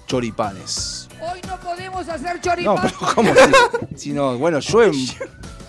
[0.07, 1.07] choripanes.
[1.21, 2.77] Hoy no podemos hacer No, choripán.
[2.81, 3.33] pero ¿cómo?
[3.95, 4.79] Si, si no, bueno, yo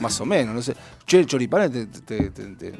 [0.01, 0.75] más o menos, no sé.
[1.07, 2.79] Che, choripanes, ¿te, te, te, te-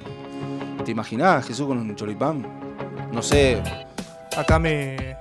[0.85, 2.47] te imaginás Jesús con un choripán?
[3.13, 3.61] No sé,
[4.37, 5.17] Acá me...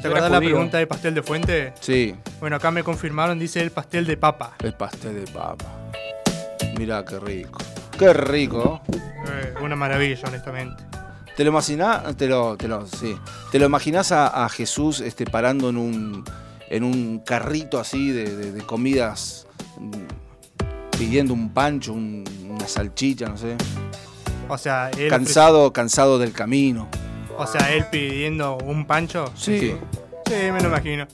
[0.00, 1.72] ¿Te acordás la pregunta de pastel de fuente?
[1.80, 4.54] sí, Bueno, acá me confirmaron, dice el pastel de papa.
[4.62, 5.64] el pastel de papa.
[6.78, 7.58] Mirá qué rico.
[7.98, 8.80] Qué rico.
[8.92, 10.82] Eh, una maravilla, honestamente.
[11.36, 12.16] ¿Te lo imaginás?
[12.16, 13.16] Te lo, te lo, sí.
[13.52, 16.24] ¿Te lo imaginás a, a Jesús este, parando en un,
[16.68, 19.46] en un carrito así de, de- de comidas,
[19.78, 23.56] mm, pidiendo un pancho, un- una salchicha, no sé?
[24.48, 26.88] O sea, él, Cansado, cansado del camino.
[27.38, 29.32] O sea, él pidiendo un pancho.
[29.34, 29.74] Sí.
[30.26, 31.06] Sí, me lo imagino.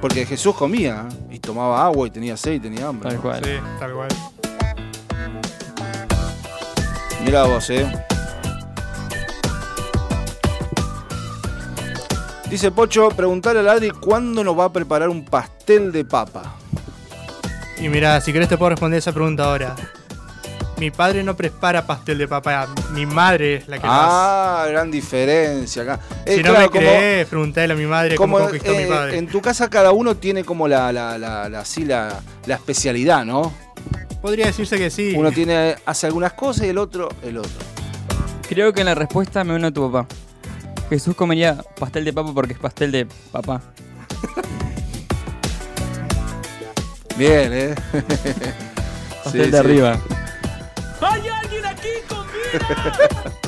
[0.00, 3.08] Porque Jesús comía y tomaba agua y tenía sed y tenía hambre.
[3.08, 3.22] Tal ¿no?
[3.22, 3.44] cual.
[3.44, 4.08] Sí, tal cual.
[7.24, 7.86] Mirá vos, eh.
[12.50, 16.56] Dice Pocho, preguntarle a Adri cuándo nos va a preparar un pastel de papa.
[17.80, 19.74] Y mira, si querés te puedo responder esa pregunta ahora.
[20.82, 24.02] Mi padre no prepara pastel de papa, mi madre es la que lo hace.
[24.10, 26.00] Ah, gran diferencia acá.
[26.26, 28.90] Eh, Si no claro, me crees, preguntale a mi madre como, cómo conquistó eh, mi
[28.90, 29.16] padre.
[29.16, 33.24] en tu casa cada uno tiene como la, la, la, la- así la, la especialidad,
[33.24, 33.52] ¿no?
[34.20, 35.14] Podría decirse que sí.
[35.16, 37.52] Uno tiene, hace algunas cosas y el otro, el otro.
[38.48, 40.08] Creo que en la respuesta me uno a tu papá.
[40.90, 43.60] Jesús comería pastel de papa porque es pastel de papá.
[47.16, 47.74] Bien, ¿eh?
[49.22, 49.56] Pastel Sí, de sí.
[49.56, 50.00] arriba.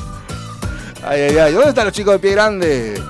[1.07, 1.53] Ay, ay, ay.
[1.53, 3.03] ¿Dónde están los chicos de pie grande?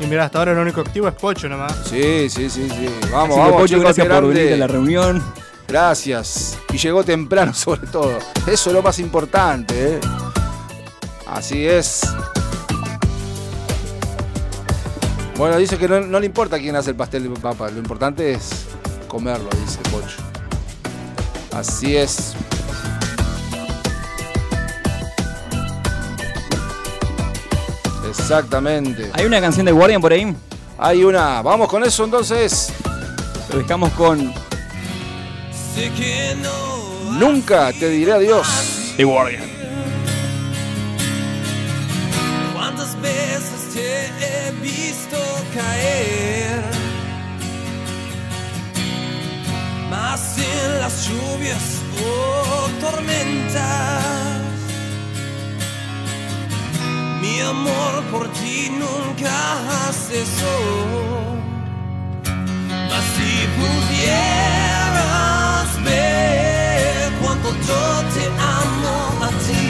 [0.00, 1.74] Y mira, hasta ahora lo único activo es Pocho nomás.
[1.84, 2.88] Sí, sí, sí, sí.
[3.12, 5.22] Vamos, Así vamos, Pocho, chicos de gracias por venir a la reunión.
[5.68, 6.58] Gracias.
[6.72, 8.18] Y llegó temprano sobre todo.
[8.46, 10.00] Eso es lo más importante, ¿eh?
[11.26, 12.00] Así es.
[15.36, 17.70] Bueno, dice que no, no le importa quién hace el pastel de papa.
[17.70, 18.66] Lo importante es
[19.08, 20.16] comerlo, dice Pocho.
[21.52, 22.34] Así es.
[28.08, 29.10] Exactamente.
[29.12, 30.34] Hay una canción de Guardian por ahí.
[30.78, 31.42] Hay una.
[31.42, 32.72] Vamos con eso entonces.
[33.50, 34.32] Lo dejamos con
[37.18, 38.46] Nunca te diré adiós.
[38.96, 39.42] The Guardian.
[42.54, 45.16] ¿Cuántas veces te he visto
[45.54, 46.62] caer?
[49.90, 51.62] Más en las lluvias
[52.06, 54.43] Oh, tormentas.
[57.24, 59.36] Mi amor por ti nunca
[60.06, 60.58] cesó.
[62.90, 65.02] Mas si pudieras
[65.82, 67.84] ver cuánto yo
[68.14, 68.24] te
[68.60, 69.68] amo a ti,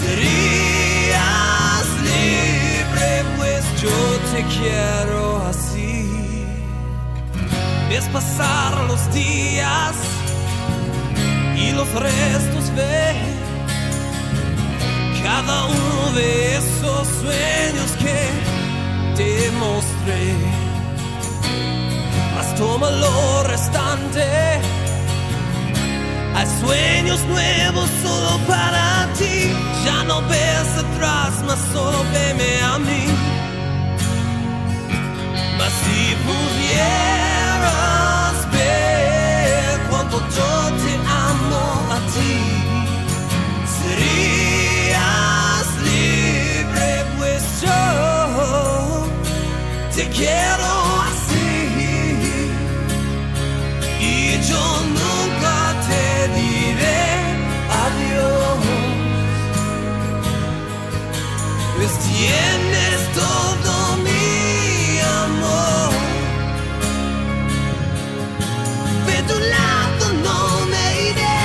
[0.00, 3.98] serías libre, pues yo
[4.32, 5.96] te quiero así.
[7.88, 9.94] Ves pasar los días
[11.56, 13.31] y los restos ver
[15.32, 18.18] cada uno de esos sueños que
[19.16, 19.30] te
[19.62, 20.24] mostré.
[22.34, 24.24] Mas toma lo restante.
[26.36, 29.36] Hay sueños nuevos solo para ti.
[29.86, 33.04] Ya no ves atrás, mas solo veme a mí.
[35.58, 37.72] Mas si pudieras
[38.56, 40.92] ver cuánto yo te
[41.28, 41.64] amo
[41.96, 42.32] a ti,
[49.94, 50.72] te quiero
[51.08, 51.48] así.
[54.00, 54.64] Y yo
[54.98, 55.56] nunca
[55.88, 57.04] te diré
[57.84, 58.58] adiós.
[61.76, 65.92] Pues tienes todo mi amor.
[69.06, 71.42] De tu lado no me iré.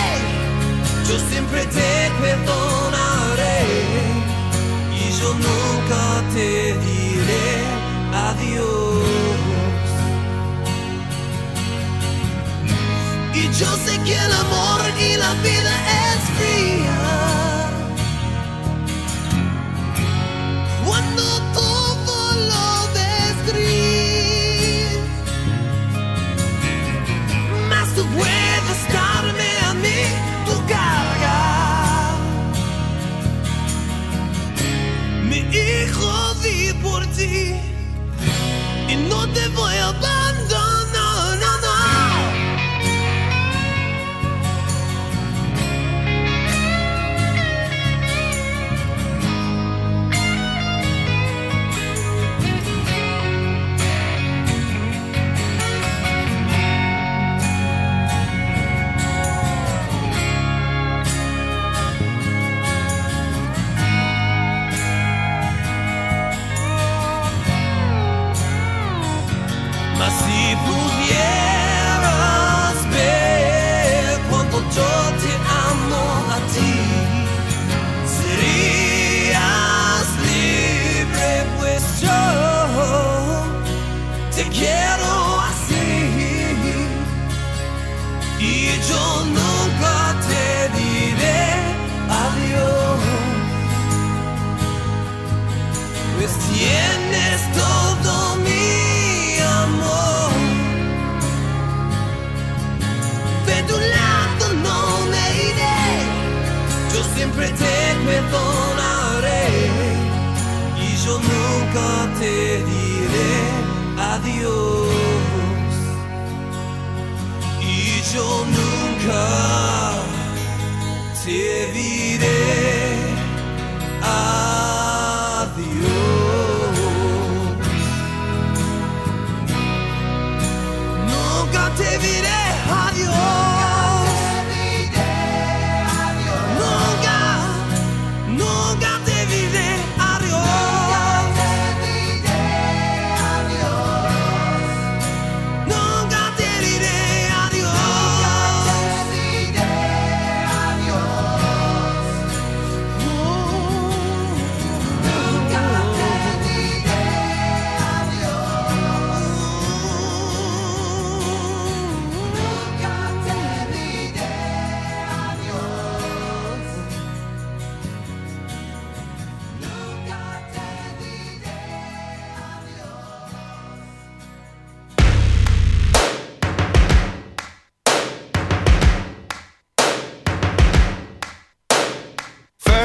[1.10, 3.62] Yo siempre te perdonaré.
[5.01, 6.66] Y yo nunca te
[13.58, 16.07] yo sé que el amor y la vida es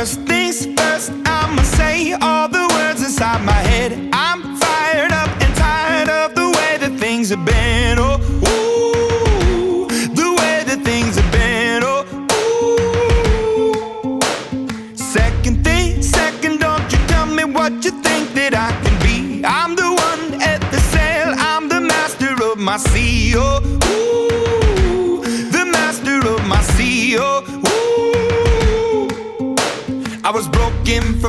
[0.03, 3.93] First things first, I'ma say all the words inside my head.
[4.13, 8.01] I'm fired up and tired of the way that things have been.
[8.01, 8.19] Oh,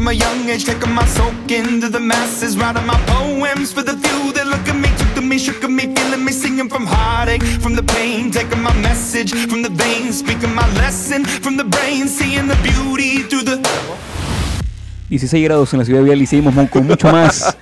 [0.03, 3.93] from a young age, taking my soak into the masses, writing my poems for the
[3.93, 6.85] few that look at me, took to me, shook at me, feeling me, singing from
[6.85, 11.63] heartache, from the pain, taking my message from the veins, speaking my lesson from the
[11.63, 13.61] brain, seeing the beauty through the
[15.09, 17.55] 16 grados en la ciudad de Vial y seguimos con mucho más.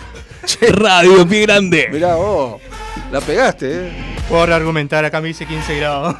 [0.60, 1.88] Radio Pie Grande.
[1.92, 2.62] Mirá vos,
[3.10, 3.92] la pegaste, ¿eh?
[4.30, 6.16] Por argumentar, acá me dice 15 grados.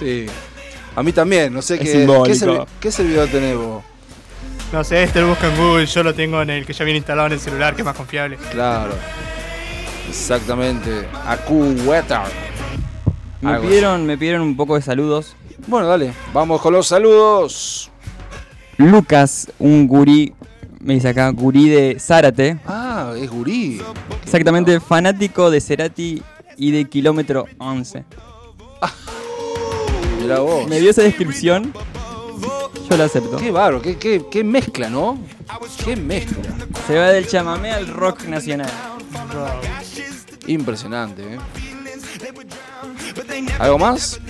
[0.00, 0.26] Sí.
[0.96, 3.83] A mí también, no sé Es qué, qué servidor tenés vos.
[4.72, 6.98] No sé, este lo busca en Google, yo lo tengo en el que ya viene
[6.98, 8.36] instalado en el celular, que es más confiable.
[8.50, 8.94] Claro.
[10.08, 11.06] Exactamente.
[11.86, 12.20] Weather.
[13.40, 15.36] Me Algo pidieron, me pidieron un poco de saludos.
[15.66, 17.90] Bueno, dale, vamos con los saludos.
[18.76, 20.34] Lucas, un gurí,
[20.80, 22.58] me dice acá, gurí de Zárate.
[22.66, 23.80] Ah, es gurí.
[24.22, 26.22] Exactamente, fanático de Cerati
[26.56, 28.04] y de Kilómetro 11.
[30.20, 30.68] Mirá vos.
[30.68, 31.72] Me dio esa descripción,
[32.88, 33.36] yo la acepto.
[33.36, 35.18] Qué bárbaro, qué, qué, qué mezcla, ¿no?
[35.84, 36.42] Qué mezcla.
[36.86, 38.70] Se va del chamamé al rock nacional.
[40.46, 41.38] Impresionante, ¿eh?
[43.58, 44.20] ¿Algo más?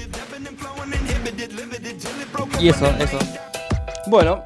[2.60, 3.18] Y eso, eso.
[4.06, 4.44] Bueno,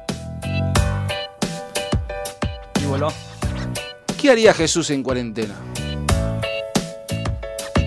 [2.81, 3.11] Y voló.
[4.19, 5.55] ¿qué haría Jesús en cuarentena?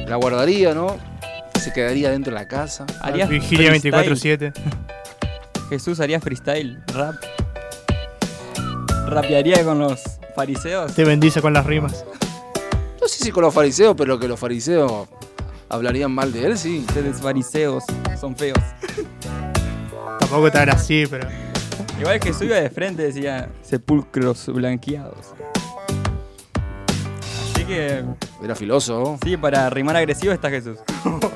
[0.06, 0.96] La guardaría, ¿no?
[1.60, 2.86] Se quedaría dentro de la casa.
[3.00, 3.94] Harías Vigilia freestyle.
[3.94, 4.52] 24-7.
[5.68, 7.14] Jesús haría freestyle, rap.
[9.06, 10.02] Rapearía con los
[10.34, 10.94] fariseos.
[10.94, 12.04] Te bendice con las rimas.
[13.00, 15.08] No sé si con los fariseos, pero que los fariseos
[15.68, 16.84] hablarían mal de él, sí.
[16.88, 17.84] Ustedes fariseos
[18.20, 18.58] son feos.
[20.20, 21.28] Tampoco tan así, pero.
[21.98, 25.34] Igual Jesús iba de frente, decía sepulcros blanqueados.
[27.54, 28.02] Así que,
[28.42, 29.18] Era filósofo.
[29.22, 30.78] sí, para rimar agresivo está Jesús.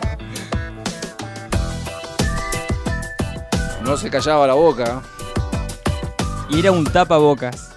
[3.87, 5.01] No se callaba la boca.
[6.51, 7.71] Y era un tapabocas.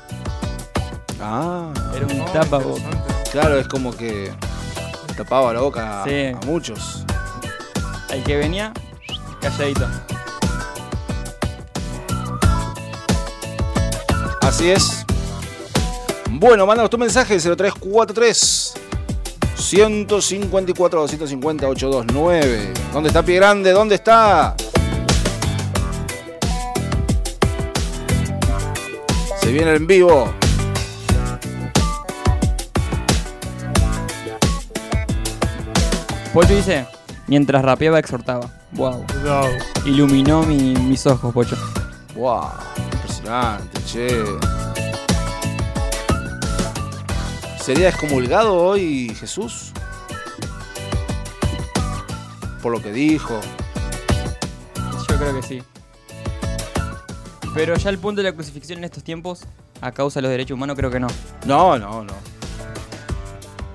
[1.21, 2.83] Ah, Era un tapabocas.
[3.31, 4.31] claro, es como que
[5.15, 6.27] tapaba la boca a- Sí.
[6.27, 7.03] a muchos.
[8.09, 8.73] El que venía,
[9.41, 9.85] calladito.
[14.41, 15.05] Así es.
[16.29, 18.73] Bueno, mándanos tu mensaje 0343
[19.55, 22.73] 154 250 829.
[22.93, 23.71] ¿Dónde está Pie Grande?
[23.71, 24.55] ¿Dónde está?
[29.49, 30.31] Se viene en vivo.
[36.33, 36.85] Pocho dice,
[37.27, 38.49] mientras rapeaba exhortaba.
[38.73, 39.05] Wow.
[39.85, 41.57] Iluminó mi- mis ojos, Pocho.
[42.15, 42.49] Wow,
[42.93, 44.23] impresionante, che.
[47.59, 49.71] ¿Sería excomulgado hoy Jesús?
[52.61, 53.39] Por lo que dijo.
[55.07, 55.63] Yo creo que sí.
[57.53, 59.41] Pero ya el punto de la crucifixión en estos tiempos,
[59.81, 61.07] a causa de los derechos humanos, creo que no.
[61.45, 62.13] No, no, no.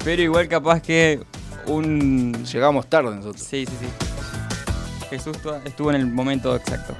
[0.05, 1.23] Pero igual capaz que
[1.67, 2.45] un...
[2.45, 3.43] Llegamos tarde nosotros.
[3.43, 3.87] Sí, sí, sí.
[5.11, 6.95] Jesús tu- estuvo en el momento exacto.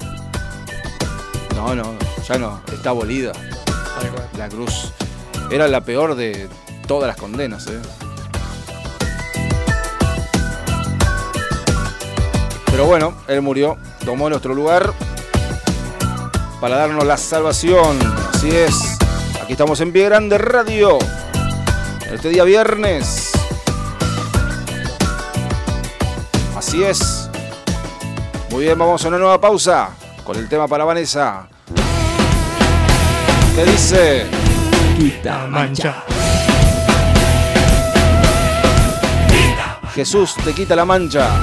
[1.55, 1.95] No, no,
[2.27, 2.61] ya no.
[2.73, 3.33] Está abolida
[4.37, 4.93] la cruz.
[5.51, 6.49] Era la peor de
[6.87, 7.79] todas las condenas, ¿eh?
[12.67, 14.93] Pero bueno, él murió, tomó nuestro lugar
[16.61, 17.99] para darnos la salvación.
[18.33, 18.99] Así es.
[19.43, 20.99] Aquí estamos en Pie Grande Radio.
[22.11, 23.33] Este día viernes.
[26.57, 27.29] Así es.
[28.51, 29.91] Muy bien, vamos a una nueva pausa
[30.25, 31.49] con el tema para Vanessa.
[33.55, 34.27] ¿Qué dice?
[34.97, 36.05] Quita Mancha.
[39.95, 41.41] Jesús te quita la mancha.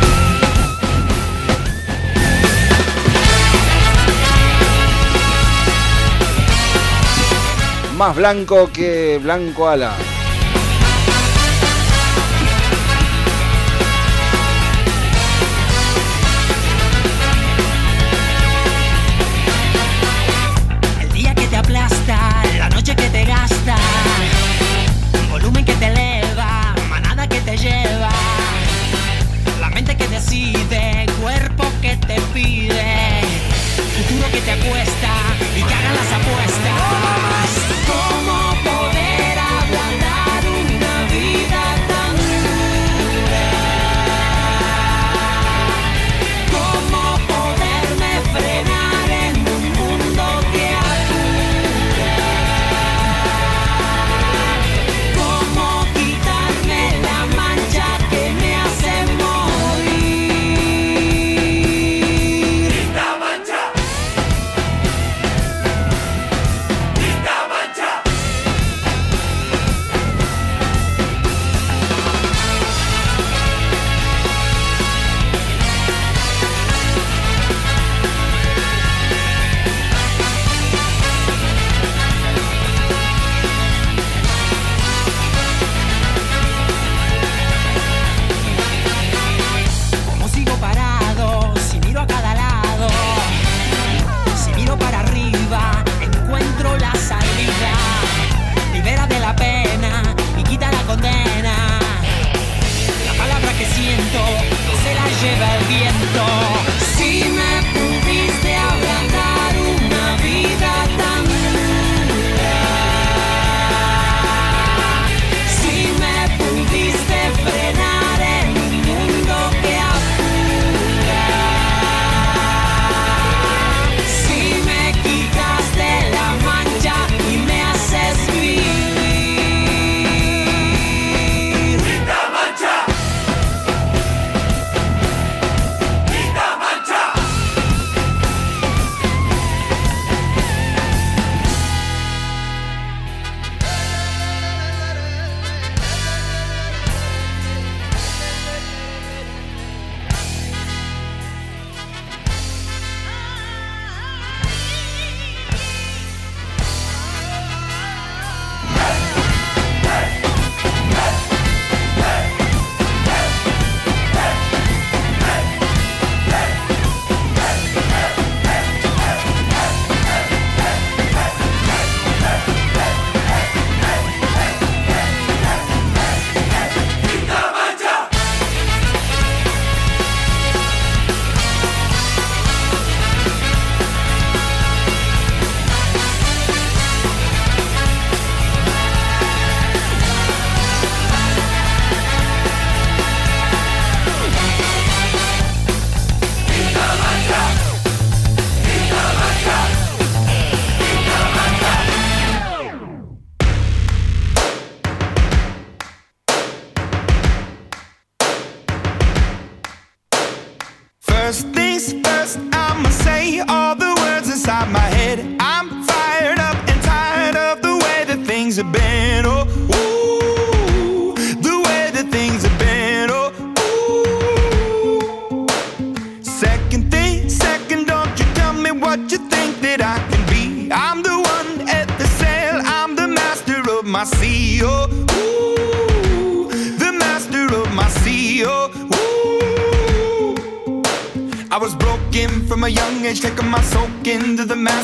[8.01, 9.95] Más blanco que blanco ala.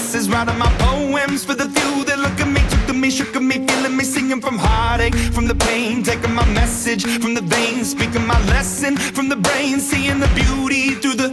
[0.08, 2.94] Into the masses, writing my poems for the few that look at me, took to
[2.94, 7.06] me, shook at me, feeling me, singing from heartache, from the pain, taking my message
[7.22, 11.30] from the veins, speaking my lesson from the brain, seeing the beauty through the.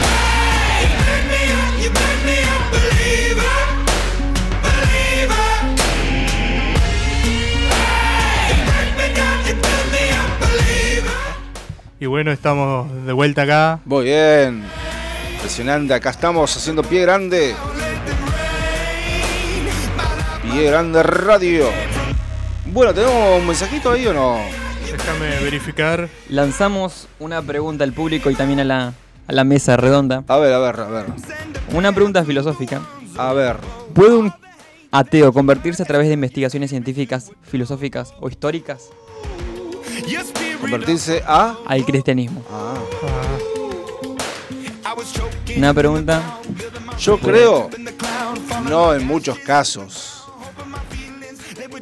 [0.00, 3.58] Hey, you make me up, you make me a believer,
[4.66, 5.48] believer.
[7.70, 11.20] Hey, you break me down, you build me up, believer.
[12.00, 13.80] Y bueno, estamos de vuelta acá.
[13.84, 14.81] Muy bien.
[15.52, 15.92] Impresionante.
[15.92, 17.54] Acá estamos haciendo pie grande.
[20.50, 21.66] Pie grande radio.
[22.64, 24.38] Bueno, ¿tenemos un mensajito ahí o no?
[24.90, 26.08] Déjame verificar.
[26.30, 28.94] Lanzamos una pregunta al público y también a la,
[29.28, 30.24] a la mesa redonda.
[30.26, 31.04] A ver, a ver, a ver.
[31.74, 32.80] Una pregunta filosófica.
[33.18, 33.56] A ver.
[33.92, 34.32] ¿Puede un
[34.90, 38.88] ateo convertirse a través de investigaciones científicas, filosóficas o históricas
[40.62, 41.56] Convertirse a.
[41.66, 42.42] al cristianismo?
[42.50, 42.72] Ah.
[43.02, 43.51] Choking
[45.56, 46.38] Una pregunta.
[46.98, 47.70] Yo creo.
[48.68, 50.24] No en muchos casos.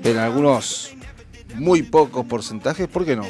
[0.03, 0.93] En algunos
[1.55, 3.27] muy pocos porcentajes, ¿por qué no?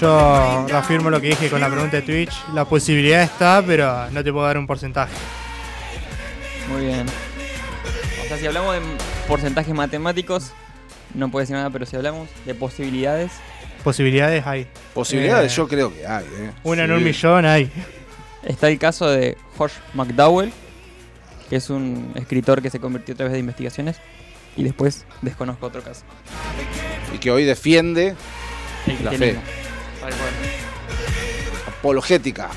[0.00, 2.32] Yo reafirmo lo que dije con la pregunta de Twitch.
[2.54, 5.12] La posibilidad está, pero no te puedo dar un porcentaje.
[6.68, 7.06] Muy bien.
[8.24, 8.80] O sea, si hablamos de
[9.26, 10.52] porcentajes matemáticos,
[11.14, 13.32] no puede decir nada, pero si hablamos de posibilidades,
[13.82, 14.66] Posibilidades hay.
[14.92, 16.50] Posibilidades Eh, yo creo que hay, ¿eh?
[16.64, 17.70] Una en un millón hay.
[18.44, 20.52] Está el caso de Josh McDowell,
[21.48, 23.96] que es un escritor que se convirtió a través de investigaciones,
[24.56, 26.02] y después desconozco otro caso.
[27.14, 28.14] Y que hoy defiende
[28.86, 29.38] El La cual.
[31.68, 32.50] apologética.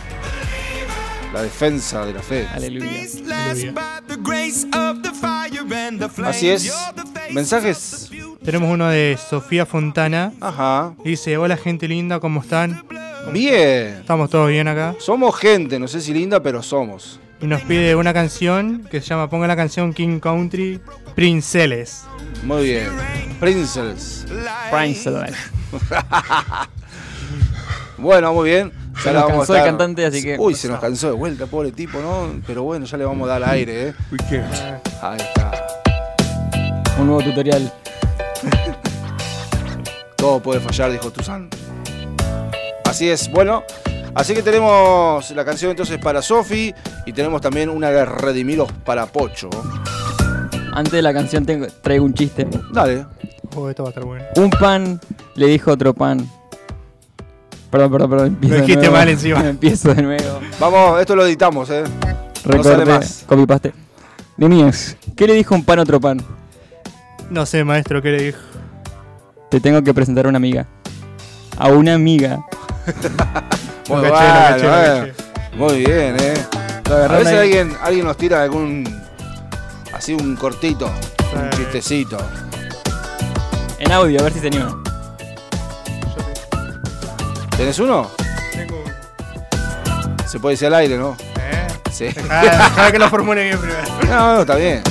[1.33, 2.47] La defensa de la fe.
[2.53, 2.91] Aleluya.
[3.49, 3.73] Aleluya.
[6.25, 6.71] Así es.
[7.31, 8.11] Mensajes.
[8.45, 10.33] Tenemos uno de Sofía Fontana.
[10.39, 10.93] Ajá.
[11.03, 12.85] Dice, hola gente linda, ¿cómo están?
[13.31, 13.97] Bien.
[14.01, 14.95] Estamos todos bien acá.
[14.99, 17.19] Somos gente, no sé si linda, pero somos.
[17.41, 20.79] Y nos pide una canción que se llama, ponga la canción King Country
[21.15, 22.03] Princeles.
[22.43, 22.89] Muy bien.
[23.39, 24.25] Princess.
[24.71, 25.33] Princess.
[27.97, 28.71] Bueno, muy bien.
[29.01, 31.07] Se la nos vamos a cansó el estar- cantante, así que- Uy, se nos cansó
[31.07, 32.41] de vuelta, pobre tipo, ¿no?
[32.45, 33.93] Pero bueno, ya le vamos a dar al aire, ¿eh?
[35.01, 35.51] Ahí está.
[36.99, 37.71] Un nuevo tutorial.
[40.17, 41.49] Todo puede fallar, dijo Tuzán.
[42.93, 43.63] Así es, bueno.
[44.13, 46.71] Así que tenemos la canción entonces para Sofi
[47.07, 49.49] y tenemos también una de Redimiros para Pocho.
[50.71, 52.47] Antes de la canción tengo- traigo un chiste.
[52.71, 53.07] Dale.
[53.55, 54.23] Oh, esto va a estar bueno.
[54.35, 55.01] Un pan
[55.33, 56.29] le dijo otro pan.
[57.71, 58.27] Perdón, perdón, perdón.
[58.27, 58.95] Empiezo Lo de dijiste nuevo.
[58.97, 59.39] mal encima.
[59.49, 60.39] Empiezo de nuevo.
[60.59, 61.83] Vamos, esto lo editamos, ¿eh?
[62.45, 63.23] No Recorte, sale más.
[63.25, 63.73] copy paste.
[64.37, 66.21] De mías, ¿qué le dijo un pan a otro pan?
[67.31, 68.39] No sé, maestro, ¿qué le dijo?
[69.49, 70.67] Te tengo que presentar a una amiga.
[71.57, 72.45] A una amiga.
[73.89, 75.13] Muy, bueno, caché, caché,
[75.77, 76.33] bien, ¿eh?
[76.89, 77.37] A veces ahí.
[77.39, 79.01] alguien, alguien nos tira algún.
[79.93, 80.85] Así un cortito,
[81.35, 82.17] un chistecito.
[83.79, 84.81] En audio, a ver si se anima.
[87.55, 88.09] ¿Tenés uno?
[88.51, 91.15] Tengo un- Se puede decir al aire, ¿no?
[91.37, 91.67] ¿Eh?
[91.91, 92.05] Sí.
[92.05, 93.81] Dejá, dejá que lo formule bien primero.
[94.07, 94.81] No, no, está bien.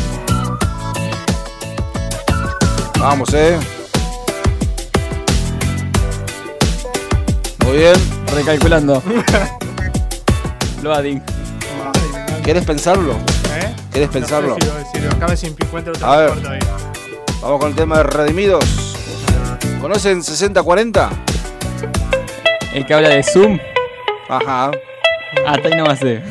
[2.98, 3.58] Vamos, eh.
[7.64, 7.94] Muy bien.
[8.34, 9.02] Recalculando.
[10.82, 11.22] Loading.
[12.44, 13.12] ¿Querés pensarlo?
[13.12, 13.74] ¿Eh?
[13.92, 14.50] ¿Querés pensarlo?
[14.50, 16.32] No sé si lo decir, acá si encuentro otro A ver.
[17.40, 18.64] Vamos con el tema de Redimidos.
[19.80, 21.10] ¿Conocen 6040?
[22.74, 23.58] El que habla de Zoom.
[24.28, 24.70] Ajá.
[25.46, 26.22] Hasta ahí no va a ser.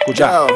[0.00, 0.46] Escuchá.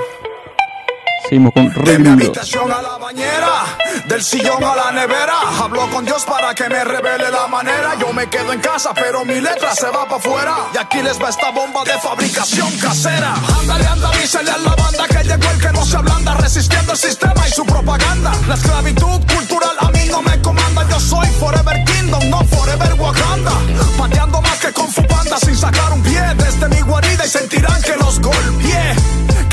[1.29, 3.65] Seguimos con De mi habitación a la bañera,
[4.09, 5.33] del sillón a la nevera.
[5.59, 7.95] Hablo con Dios para que me revele la manera.
[7.99, 10.55] Yo me quedo en casa, pero mi letra se va para afuera.
[10.75, 13.35] Y aquí les va esta bomba de fabricación casera.
[13.59, 16.99] Ándale, anda, avísale a la banda que llegó el que no se ablanda, resistiendo el
[16.99, 18.33] sistema y su propaganda.
[18.47, 20.87] La esclavitud cultural a mí no me comanda.
[20.91, 23.53] Yo soy Forever Kingdom, no Forever Wakanda.
[23.97, 27.97] Pateando más que con Fupanda sin sacar un pie desde mi guarida y sentirán que
[27.97, 28.95] los golpeé.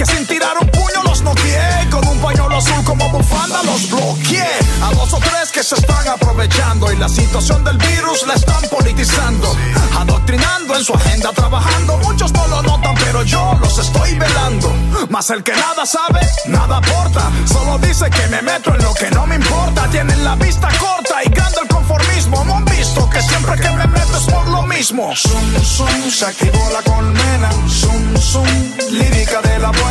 [0.01, 1.87] Que sin tirar un puño los noqueé.
[1.91, 4.47] Con un pañuelo azul como bufanda los bloqueé.
[4.81, 8.63] A dos o tres que se están aprovechando Y la situación del virus la están
[8.71, 9.55] politizando.
[9.99, 11.97] Adoctrinando en su agenda trabajando.
[11.97, 14.73] Muchos no lo notan pero yo los estoy velando.
[15.09, 17.29] Mas el que nada sabe, nada aporta.
[17.45, 19.87] Solo dice que me meto en lo que no me importa.
[19.91, 22.43] Tienen la vista corta y gana el conformismo.
[22.45, 25.13] No han visto que siempre que me meto es por lo mismo.
[25.15, 27.51] Zum, zum, se activó la colmena.
[27.67, 28.47] Zum, zum,
[28.89, 29.90] lírica de la buena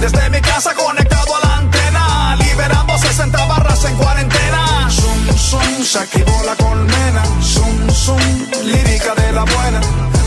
[0.00, 4.88] Desde mi casa conectado a la antena Liberando 60 barras en cuarentena.
[4.90, 7.22] Zum, zum, se activó la colmena.
[7.40, 8.20] Zum, zum,
[8.64, 9.80] lírica de la buena.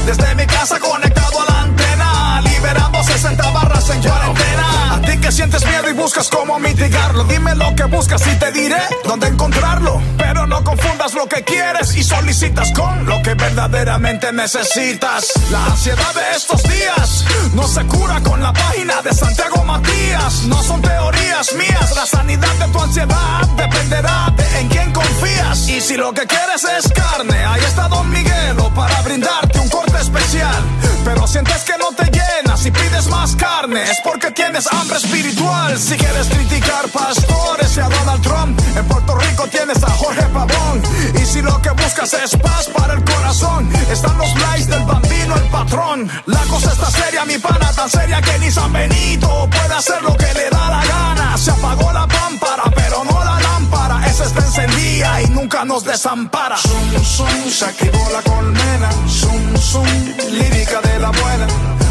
[0.06, 4.96] Desde mi casa conectado a la antena Liberando 60 barras en cuarentena.
[4.96, 7.24] A ti que sientes miedo y buscas cómo mitigarlo.
[7.26, 10.02] Dime lo que buscas y te diré dónde encontrarlo.
[10.18, 15.34] Pero no confundas lo que quieres y solicitas con lo que verdaderamente necesitas.
[15.52, 20.44] La ansiedad de estos días no se cura con la página de Santiago Matías.
[20.44, 25.68] No son teorías mías, la sanidad de tu ansiedad dependerá de en quién confías.
[25.68, 29.98] Y si lo que quieres es carne, ahí está Don Miguelo para brindarte un corte
[30.00, 30.64] especial.
[31.04, 35.78] Pero sientes que no te llenas y pides más carne Es porque tienes hambre espiritual.
[35.78, 38.60] Si quieres criticar pastores y a Donald Trump.
[38.78, 40.82] En Puerto Rico tienes a Jorge Pavón.
[41.22, 45.36] Y si lo que buscas es paz para el corazón Están los likes del bambino,
[45.36, 46.10] el patrón.
[46.26, 50.16] La cosa está seria, mi pana, tan seria que ni San Benito Puede hacer lo
[50.16, 51.38] que le da la gana.
[51.38, 54.06] Se apagó la pámpara, pero no la lámpara.
[54.08, 56.56] Esa está encendida y nunca nos desampara.
[56.58, 58.90] Zum, zum, se activó la colmena.
[59.08, 59.88] Zum, zum,
[60.32, 61.48] lírica de la buena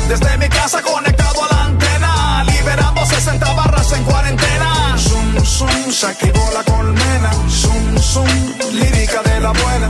[0.09, 4.97] Desde mi casa conectado a la antena Liberando 60 barras en cuarentena.
[4.99, 7.31] Zum, zum, se activó la colmena.
[7.49, 8.29] Zum, zum,
[8.73, 9.89] lírica de la buena.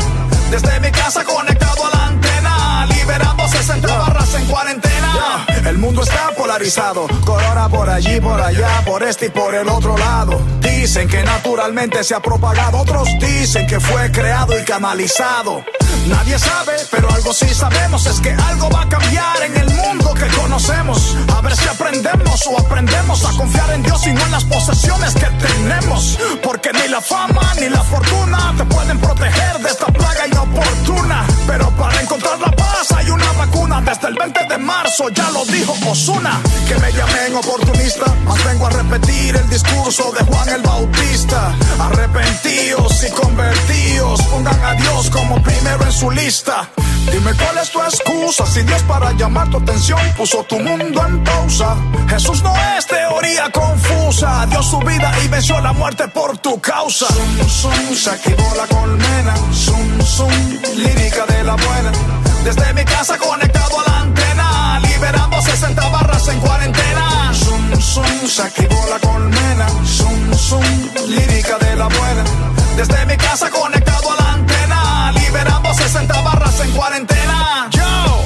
[0.51, 6.31] Desde mi casa conectado a la antena Liberando 60 barras en cuarentena El mundo está
[6.37, 10.41] polarizado Corona por allí, por allá Por este y por el otro lado.
[10.61, 15.65] Dicen que naturalmente se ha propagado Otros dicen que fue creado y canalizado.
[16.07, 20.13] Nadie sabe, pero algo sí sabemos Es que algo va a cambiar en el mundo
[20.13, 21.17] que conocemos.
[21.35, 25.15] A ver si aprendemos o aprendemos a confiar en Dios Y no en las posesiones
[25.15, 26.19] que tenemos.
[26.43, 31.27] Porque ni la fama ni la fortuna Te pueden proteger de esta plaga inoportuna.
[31.47, 35.45] Pero para encontrar la paz hay una vacuna Desde el 20 de marzo ya lo
[35.55, 40.63] dijo Osuna Que me llamen oportunista Más vengo a repetir el discurso de Juan el
[40.63, 41.55] Bautista.
[41.79, 46.69] Arrepentidos y convertidos Pongan a Dios como primero en su lista.
[47.11, 51.23] Dime cuál es tu excusa Si Dios para llamar tu atención puso tu mundo en
[51.23, 51.77] pausa.
[52.09, 57.07] Jesús no es teoría confusa Dio su vida y venció la muerte por tu causa.
[57.07, 59.35] Zum, zum, se activó la colmena.
[59.53, 60.31] Zum, zum,
[60.77, 61.93] lírica de la buena
[62.45, 64.34] Desde mi casa conectado a la antena
[65.05, 67.31] Liberando 60 barras en cuarentena.
[67.35, 69.67] Zum, zum, se activó la colmena.
[69.85, 70.65] Zum, zum,
[71.07, 72.25] lírica de la buena
[72.75, 77.69] Desde mi casa conectado a la antena Liberando 60 barras en cuarentena.
[77.71, 78.25] Yo,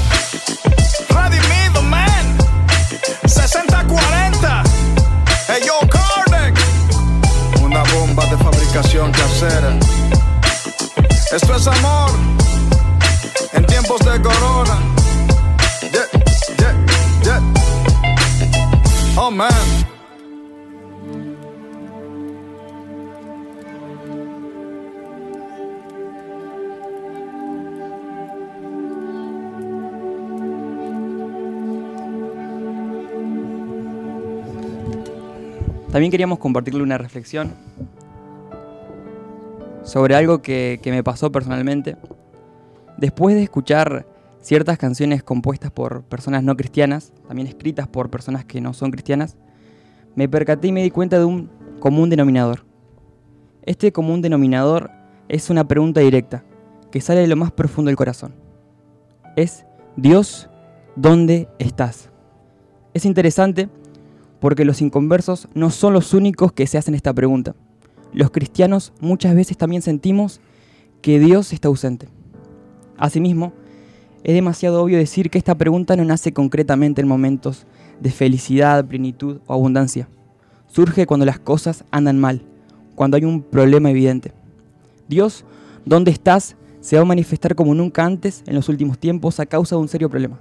[1.09, 2.37] redimido man.
[3.23, 4.63] 60-40
[5.49, 6.57] Hey yo Kardec
[7.61, 9.77] Una bomba de fabricación casera.
[11.33, 12.11] Esto es amor
[13.67, 14.98] tiempos de corona.
[35.91, 37.53] También queríamos compartirle una reflexión
[39.83, 41.97] sobre algo que me pasó personalmente.
[42.97, 44.05] Después de escuchar
[44.41, 49.37] ciertas canciones compuestas por personas no cristianas, también escritas por personas que no son cristianas,
[50.15, 52.65] me percaté y me di cuenta de un común denominador.
[53.63, 54.91] Este común denominador
[55.27, 56.43] es una pregunta directa,
[56.91, 58.33] que sale de lo más profundo del corazón.
[59.35, 59.65] Es,
[59.95, 60.49] Dios,
[60.95, 62.09] ¿dónde estás?
[62.93, 63.69] Es interesante
[64.39, 67.55] porque los inconversos no son los únicos que se hacen esta pregunta.
[68.11, 70.41] Los cristianos muchas veces también sentimos
[71.01, 72.07] que Dios está ausente.
[72.97, 73.53] Asimismo,
[74.23, 77.65] es demasiado obvio decir que esta pregunta no nace concretamente en momentos
[77.99, 80.07] de felicidad, plenitud o abundancia.
[80.67, 82.41] Surge cuando las cosas andan mal,
[82.95, 84.31] cuando hay un problema evidente.
[85.07, 85.45] Dios,
[85.85, 86.55] ¿dónde estás?
[86.81, 89.87] se va a manifestar como nunca antes en los últimos tiempos a causa de un
[89.87, 90.39] serio problema.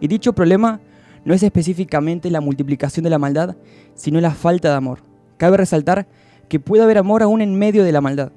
[0.00, 0.80] Y dicho problema
[1.24, 3.56] no es específicamente la multiplicación de la maldad,
[3.94, 5.00] sino la falta de amor.
[5.36, 6.06] Cabe resaltar
[6.48, 8.32] que puede haber amor aún en medio de la maldad.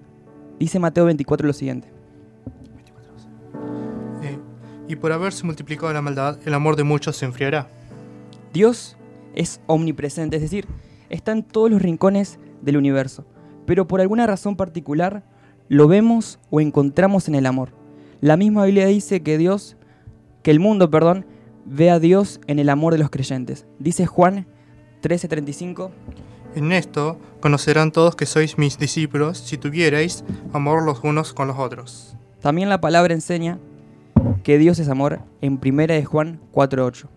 [0.59, 1.94] Dice Mateo 24 lo siguiente.
[4.88, 7.67] Y por haberse multiplicado la maldad, el amor de muchos se enfriará.
[8.53, 8.95] Dios
[9.33, 10.67] es omnipresente, es decir,
[11.09, 13.25] está en todos los rincones del universo,
[13.65, 15.23] pero por alguna razón particular
[15.67, 17.69] lo vemos o encontramos en el amor.
[18.21, 19.75] La misma Biblia dice que Dios,
[20.43, 21.25] que el mundo, perdón,
[21.65, 23.65] ve a Dios en el amor de los creyentes.
[23.79, 24.47] Dice Juan
[25.01, 25.91] 13:35,
[26.55, 30.23] En esto conocerán todos que sois mis discípulos si tuvierais
[30.53, 32.15] amor los unos con los otros.
[32.39, 33.59] también la palabra enseña
[34.45, 37.07] que Dios es amor en 1 de Juan 4:8.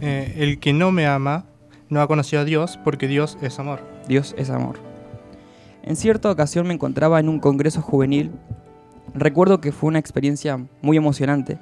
[0.00, 1.44] Eh, el que no me ama
[1.90, 3.80] no ha conocido a Dios porque Dios es amor.
[4.08, 4.76] Dios es amor.
[5.82, 8.30] En cierta ocasión me encontraba en un congreso juvenil.
[9.12, 11.58] Recuerdo que fue una experiencia muy emocionante.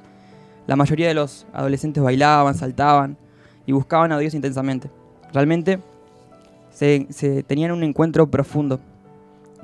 [0.68, 3.16] La mayoría de los adolescentes bailaban, saltaban
[3.66, 4.92] y buscaban a Dios intensamente.
[5.32, 5.80] Realmente
[6.70, 8.78] se, se tenían un encuentro profundo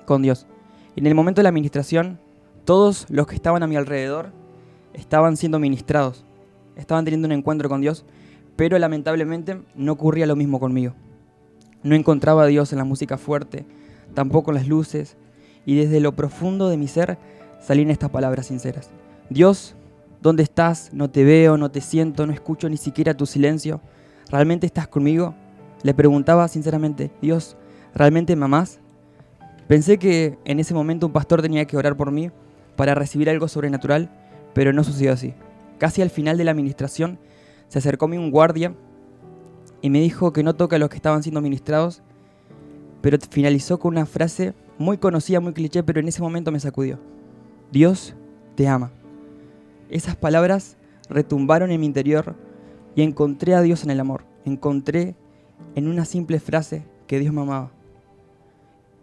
[0.07, 0.49] con Dios.
[0.97, 2.18] En el momento de la administración,
[2.64, 4.32] todos los que estaban a mi alrededor
[4.97, 6.24] estaban siendo ministrados.
[6.74, 8.05] Estaban teniendo un encuentro con Dios,
[8.57, 10.94] pero lamentablemente no ocurría lo mismo conmigo.
[11.82, 13.64] No encontraba a Dios en la música fuerte,
[14.14, 15.16] tampoco en las luces,
[15.64, 17.18] y desde lo profundo de mi ser
[17.61, 18.90] salían estas palabras sinceras.
[19.30, 19.74] Dios,
[20.20, 20.90] ¿dónde estás?
[20.92, 23.80] No te veo, no te siento, no escucho ni siquiera tu silencio.
[24.30, 25.34] ¿Realmente estás conmigo?
[25.82, 27.57] Le preguntaba sinceramente, Dios,
[27.94, 28.80] ¿realmente me amás?
[29.68, 32.30] Pensé que en ese momento un pastor tenía que orar por mí
[32.76, 34.11] para recibir algo sobrenatural,
[34.57, 35.35] pero no sucedió así.
[35.77, 37.19] Casi al final de la administración
[37.69, 38.75] se acercó a mí un guardia
[39.83, 42.01] y me dijo que no toque a los que estaban siendo ministrados,
[43.03, 46.99] pero finalizó con una frase muy conocida, muy cliché, pero en ese momento me sacudió.
[47.71, 48.15] Dios
[48.55, 48.93] te ama.
[49.91, 50.79] Esas palabras
[51.11, 52.35] retumbaron en mi interior
[52.95, 54.25] y encontré a Dios en el amor.
[54.47, 55.17] Encontré
[55.75, 57.73] en una simple frase que Dios me amaba.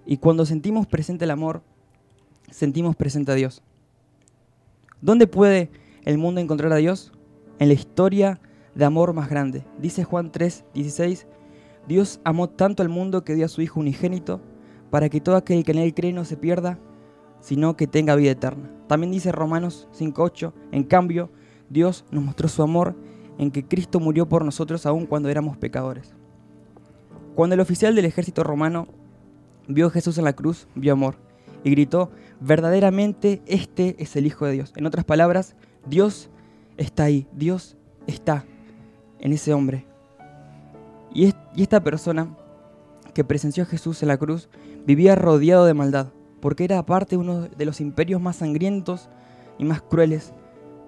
[0.07, 1.61] Y cuando sentimos presente el amor,
[2.49, 3.61] sentimos presente a Dios.
[5.03, 5.69] ¿Dónde puede
[6.05, 7.11] el mundo encontrar a Dios?
[7.59, 8.39] En la historia
[8.73, 9.65] de amor más grande.
[9.77, 11.27] Dice Juan 3, 16,
[11.89, 14.39] Dios amó tanto al mundo que dio a su Hijo unigénito
[14.91, 16.79] para que todo aquel que en él cree no se pierda,
[17.41, 18.71] sino que tenga vida eterna.
[18.87, 21.29] También dice Romanos 5.8, en cambio,
[21.69, 22.95] Dios nos mostró su amor
[23.37, 26.13] en que Cristo murió por nosotros aun cuando éramos pecadores.
[27.35, 28.87] Cuando el oficial del ejército romano
[29.67, 31.17] vio a Jesús en la cruz, vio amor
[31.65, 32.09] y gritó,
[32.43, 34.73] verdaderamente este es el Hijo de Dios.
[34.75, 36.29] En otras palabras, Dios
[36.77, 37.77] está ahí, Dios
[38.07, 38.45] está
[39.19, 39.85] en ese hombre.
[41.13, 42.35] Y, es- y esta persona
[43.13, 44.49] que presenció a Jesús en la cruz
[44.85, 46.07] vivía rodeado de maldad,
[46.41, 49.09] porque era parte de uno de los imperios más sangrientos
[49.57, 50.33] y más crueles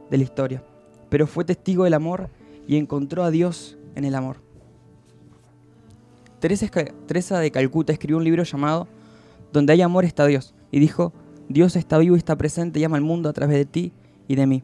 [0.10, 0.64] de la historia.
[1.10, 2.30] Pero fue testigo del amor
[2.68, 4.38] y encontró a Dios en el amor.
[6.40, 8.88] Teresa de Calcuta escribió un libro llamado
[9.54, 11.14] Donde hay amor está Dios, y dijo,
[11.50, 13.94] Dios está vivo y está presente y ama al mundo a través de ti
[14.28, 14.64] y de mí.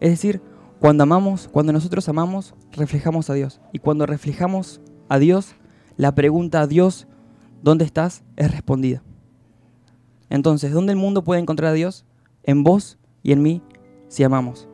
[0.00, 0.40] Es decir,
[0.80, 3.60] cuando amamos, cuando nosotros amamos, reflejamos a Dios.
[3.72, 5.54] Y cuando reflejamos a Dios,
[5.96, 7.06] la pregunta a Dios,
[7.62, 8.22] ¿dónde estás?
[8.36, 9.02] es respondida.
[10.28, 12.04] Entonces, ¿dónde el mundo puede encontrar a Dios?
[12.42, 13.62] En vos y en mí,
[14.08, 14.68] si amamos.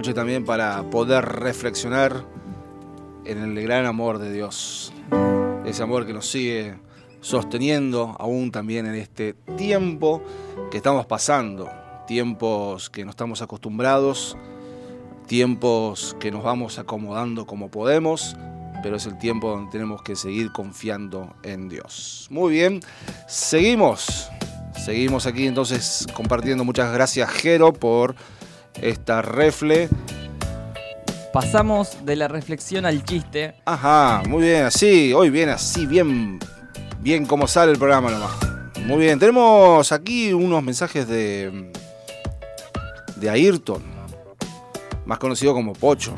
[0.00, 2.24] También para poder reflexionar
[3.24, 4.92] en el gran amor de Dios.
[5.66, 6.76] Ese amor que nos sigue
[7.20, 10.22] sosteniendo aún también en este tiempo
[10.70, 11.68] que estamos pasando.
[12.06, 14.36] Tiempos que no estamos acostumbrados,
[15.26, 18.36] tiempos que nos vamos acomodando como podemos,
[18.82, 22.28] pero es el tiempo donde tenemos que seguir confiando en Dios.
[22.30, 22.80] Muy bien,
[23.26, 24.30] seguimos.
[24.76, 26.64] Seguimos aquí entonces compartiendo.
[26.64, 28.14] Muchas gracias, Jero, por
[28.82, 29.88] esta refle.
[31.32, 33.54] Pasamos de la reflexión al chiste.
[33.64, 36.38] Ajá, muy bien, así, hoy bien así, bien,
[37.00, 38.32] bien como sale el programa nomás.
[38.86, 41.70] Muy bien, tenemos aquí unos mensajes de,
[43.16, 43.82] de Ayrton,
[45.04, 46.14] más conocido como Pocho.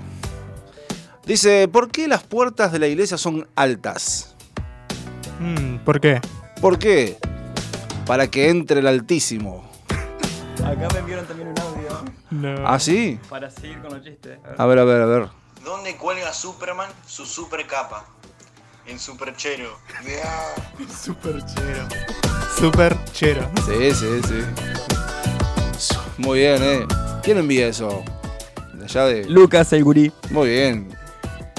[1.27, 4.35] Dice, ¿por qué las puertas de la iglesia son altas?
[5.39, 6.21] Mm, ¿Por qué?
[6.61, 7.19] ¿Por qué?
[8.07, 9.65] Para que entre el Altísimo.
[10.65, 11.80] Acá me enviaron también un audio
[12.31, 12.67] No.
[12.67, 13.19] ¿Ah, sí?
[13.29, 14.39] para seguir con los chistes.
[14.59, 15.29] A ver, a ver, a ver.
[15.65, 18.07] ¿Dónde cuelga Superman su super capa?
[18.87, 19.71] En Superchero.
[21.03, 21.89] Super chero.
[22.59, 23.49] Super chero.
[23.67, 25.95] Sí, sí, sí.
[26.19, 26.87] Muy bien, ¿eh?
[27.23, 28.03] ¿Quién envía eso?
[28.75, 29.25] De allá de...
[29.27, 30.89] Lucas, el gurí, Muy bien.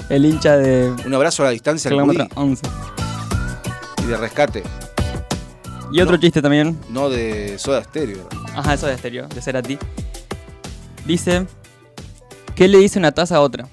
[0.10, 2.68] el hincha de Un abrazo a la distancia al Gurí 11.
[4.04, 4.64] y de rescate.
[5.94, 6.20] Y otro No.
[6.22, 6.80] chiste también.
[6.90, 8.28] No de Soda Stereo.
[8.56, 9.78] Ajá, eso de estéreo, de ser a ti.
[11.12, 11.46] Dice,
[12.56, 13.68] ¿qué le dice una taza a otra?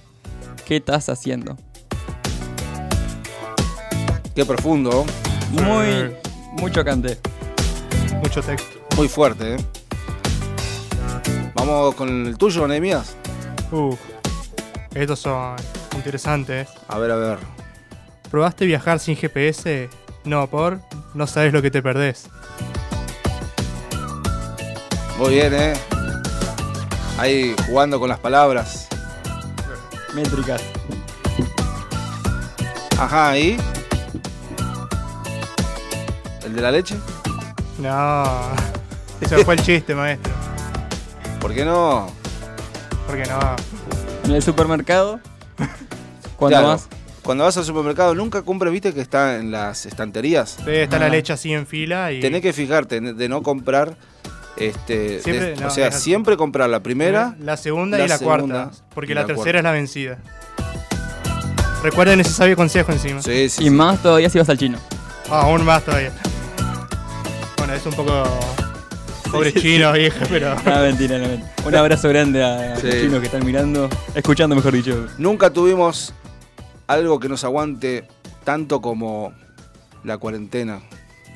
[0.66, 1.56] ¿Qué estás haciendo?
[4.34, 5.06] Qué profundo,
[5.52, 6.12] Muy,
[6.60, 7.16] muy chocante.
[8.20, 8.80] Mucho texto.
[8.96, 9.56] muy fuerte, ¿eh?
[11.54, 13.14] Vamos con el tuyo, Nehemías.
[13.70, 14.00] Uf.
[14.92, 15.54] Estos son
[15.94, 16.68] interesantes.
[16.88, 17.38] A ver, a ver.
[18.32, 19.88] ¿Probaste viajar sin GPS?
[20.24, 20.80] No, por.
[21.14, 22.28] No sabes lo que te perdés.
[25.20, 25.74] Muy bien, ¿eh?
[27.18, 28.88] Ahí jugando con las palabras.
[30.14, 30.62] Métricas.
[32.98, 33.56] Ajá, ahí.
[36.44, 36.96] ¿El de la leche?
[37.78, 38.24] No.
[39.20, 40.32] Ese fue el chiste, maestro.
[41.40, 42.06] ¿Por qué no?
[43.06, 43.56] Porque no.
[44.24, 45.20] En el supermercado.
[46.36, 46.88] ¿Cuándo Claro, más?
[47.22, 50.56] Cuando vas al supermercado, nunca compras, viste que está en las estanterías.
[50.64, 52.20] Sí, está la leche así en fila y.
[52.20, 53.96] Tenés que fijarte de no comprar.
[54.58, 57.36] Este, Siempre- de- no, o sea, siempre comprar la primera.
[57.40, 58.84] La segunda la y la segunda cuarta.
[58.94, 59.58] Porque la, la tercera cuarta.
[59.58, 60.18] es la vencida.
[61.82, 63.22] Recuerden ese sabio consejo encima.
[63.22, 63.62] Sí, sí.
[63.62, 63.70] Y sí.
[63.70, 64.78] más todavía si vas al chino.
[65.30, 66.12] Ah, aún más todavía.
[67.56, 68.24] Bueno, es un poco.
[69.30, 70.54] Pobre chino, vieja, pero.
[70.64, 71.52] No, mentira, no, mentira.
[71.66, 72.86] Un abrazo grande a Sí.
[72.86, 75.06] los chinos que están mirando, escuchando mejor dicho.
[75.18, 76.14] Nunca tuvimos
[76.86, 78.08] algo que nos aguante
[78.44, 79.32] tanto como
[80.02, 80.80] la cuarentena.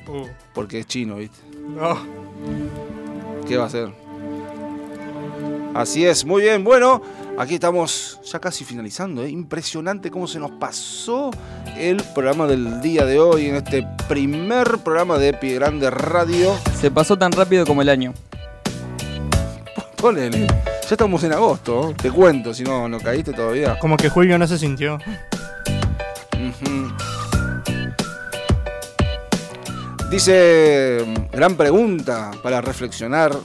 [0.07, 1.37] Uh, Porque es chino, ¿viste?
[1.69, 2.92] no.
[3.47, 3.89] ¿Qué va a hacer?
[5.73, 6.63] Así es, muy bien.
[6.63, 7.01] Bueno,
[7.37, 9.23] aquí estamos ya casi finalizando.
[9.23, 9.29] ¿eh?
[9.29, 11.31] Impresionante cómo se nos pasó
[11.77, 16.55] el programa del día de hoy en este primer programa de Pie Grande Radio.
[16.79, 18.13] Se pasó tan rápido como el año.
[19.97, 21.89] Ponele, ya estamos en agosto.
[21.89, 21.95] ¿eh?
[22.01, 23.79] Te cuento, si no, no caíste todavía.
[23.79, 24.99] Como que Julio no se sintió.
[26.33, 26.92] Ujú.
[30.13, 33.35] Dice, gran pregunta para reflexionar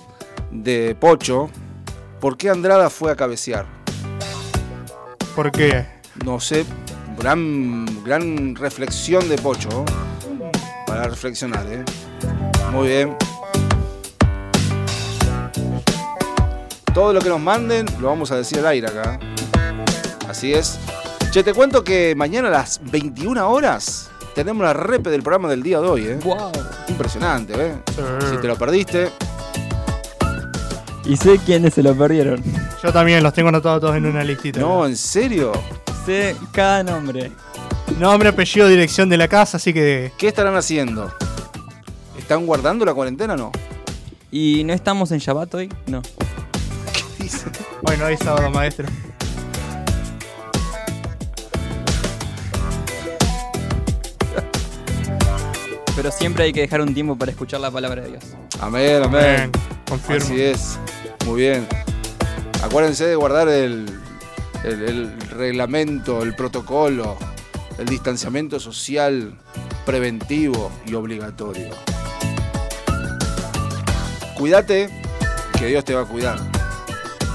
[0.50, 1.48] de Pocho.
[2.20, 3.64] ¿Por qué Andrada fue a cabecear?
[5.34, 5.86] ¿Por qué?
[6.26, 6.66] No sé,
[7.18, 9.70] gran, gran reflexión de Pocho.
[9.70, 10.52] ¿eh?
[10.86, 11.84] Para reflexionar, ¿eh?
[12.70, 13.16] Muy bien.
[16.92, 19.18] Todo lo que nos manden lo vamos a decir al aire acá.
[20.28, 20.78] Así es.
[21.30, 25.64] Che, te cuento que mañana a las 21 horas tenemos la repe del programa del
[25.64, 26.18] día de hoy, ¿eh?
[26.22, 26.52] ¡Wow!
[26.86, 27.74] Impresionante, ¿eh?
[27.90, 28.02] Sí.
[28.30, 29.10] Si te lo perdiste,
[31.04, 32.40] Y sé quiénes se lo perdieron.
[32.80, 34.60] Yo también los tengo anotados todos en una listita.
[34.60, 35.50] no, ¿en serio?
[36.06, 37.32] Sé cada nombre.
[37.98, 40.12] Nombre, apellido, dirección de la casa, así que.
[40.16, 41.12] ¿Qué estarán haciendo?
[42.16, 43.52] ¿Están guardando la cuarentena o no?
[44.30, 45.68] ¿Y no estamos en Shabbat hoy?
[45.88, 46.00] No.
[46.92, 47.50] ¿Qué dicen?
[47.82, 48.86] Hoy no hay sábado, maestro.
[55.98, 58.22] Pero siempre hay que dejar un tiempo para escuchar la palabra de Dios.
[58.60, 59.24] Amén, amén.
[59.24, 59.52] Amén.
[59.88, 60.24] Confirmo.
[60.26, 60.78] Así es.
[61.26, 61.66] Muy bien.
[62.62, 63.84] Acuérdense de guardar el,
[64.62, 67.16] el- el reglamento, el protocolo,
[67.78, 69.34] el distanciamiento social
[69.84, 71.70] preventivo y obligatorio.
[74.36, 74.88] Cuídate,
[75.58, 76.38] que Dios te va a cuidar.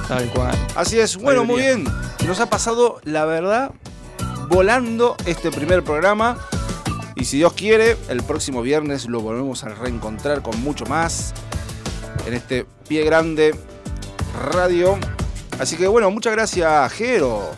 [0.08, 0.58] Tal cual.
[0.76, 1.18] Así es.
[1.18, 1.84] Bueno, muy bien.
[2.26, 3.72] Nos ha pasado, la verdad,
[4.48, 6.38] volando este primer programa.
[7.16, 11.34] Y si Dios quiere, el próximo viernes lo volvemos a reencontrar con mucho más.
[12.26, 13.54] En este pie grande
[14.52, 14.98] Radio.
[15.60, 17.52] Así que bueno, muchas gracias, Jero,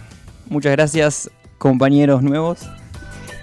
[0.48, 2.60] Muchas gracias, compañeros nuevos.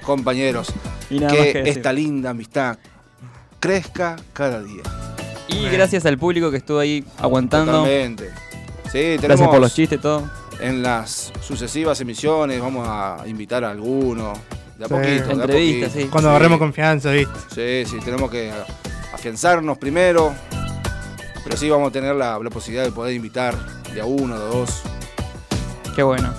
[0.05, 0.69] compañeros.
[1.11, 2.79] Y nada más que esta linda amistad
[3.61, 4.83] crezca cada día.
[5.49, 7.73] Y gracias al público que estuvo ahí aguantando.
[7.73, 8.31] Totalmente.
[8.87, 10.31] Sí, tenemos Gracias por los chistes, todo.
[10.61, 14.35] en las sucesivas emisiones vamos a invitar a alguno.
[14.79, 14.95] De a Sí.
[14.95, 15.89] poquito, de a poquito.
[15.91, 16.05] sí.
[16.11, 17.85] Cuando agarremos confianza, ¿viste?
[17.85, 18.51] Sí, sí, tenemos que
[19.13, 20.35] afianzarnos primero.
[21.45, 23.55] Pero sí vamos a tener la, la posibilidad de poder invitar
[23.93, 24.83] de a uno, de a dos.
[25.97, 26.33] Qué bueno.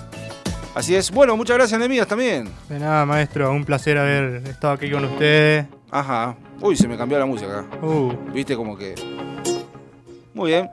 [0.76, 1.12] Así es.
[1.12, 2.50] Bueno, muchas gracias, Nemías, también.
[2.70, 5.66] De nada, maestro, un placer haber estado aquí con ustedes.
[5.92, 6.36] Ajá.
[6.62, 7.86] Uy, se me cambió la música acá.
[7.86, 8.96] Uh, Viste como que.
[10.34, 10.68] Muy bien.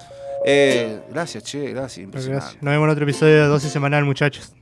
[0.47, 1.99] Eh, gracias, che, gracias.
[2.05, 2.45] Impresionante.
[2.45, 2.63] gracias.
[2.63, 4.55] Nos vemos en otro episodio de 12 semanal, muchachos.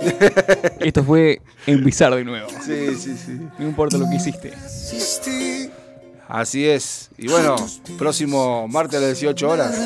[0.80, 2.48] Esto fue en Bizarro de nuevo.
[2.64, 3.40] Sí, sí, sí.
[3.58, 4.52] No importa lo que hiciste.
[6.28, 7.10] Así es.
[7.18, 7.56] Y bueno,
[7.98, 9.78] próximo martes a las 18 horas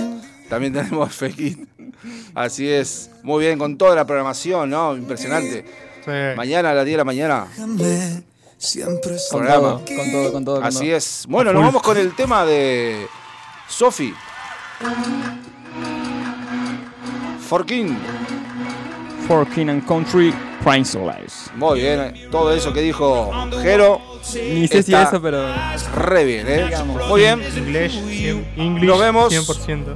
[0.49, 1.69] también tenemos Fake It.
[2.35, 3.11] Así es.
[3.23, 4.97] Muy bien, con toda la programación, ¿no?
[4.97, 5.65] Impresionante.
[6.05, 6.11] Sí.
[6.37, 7.47] Mañana a las 10 de la mañana.
[8.57, 9.61] Siempre Con Programa.
[9.61, 10.57] todo, con todo, con todo.
[10.57, 10.97] con Así todo.
[10.97, 11.27] es.
[11.29, 13.07] Bueno, nos vamos con el tema de
[13.69, 14.15] Sofi.
[17.49, 17.97] Forkin.
[19.29, 20.33] For King and Country,
[20.64, 21.51] Priceless.
[21.55, 22.01] Muy bien.
[22.01, 22.29] eh.
[22.31, 23.31] Todo eso que dijo
[23.62, 24.01] Jero,
[24.35, 25.45] Ni sé si eso, pero.
[25.95, 26.70] re bien, ¿eh?
[27.09, 27.43] Muy bien.
[27.43, 27.99] English,
[28.57, 29.31] English Nos vemos.
[29.31, 29.95] 100%.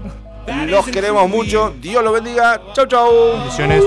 [0.66, 1.72] Los queremos mucho.
[1.80, 2.61] Dios los bendiga.
[2.74, 3.11] Chau, chau.
[3.39, 3.83] Bendiciones.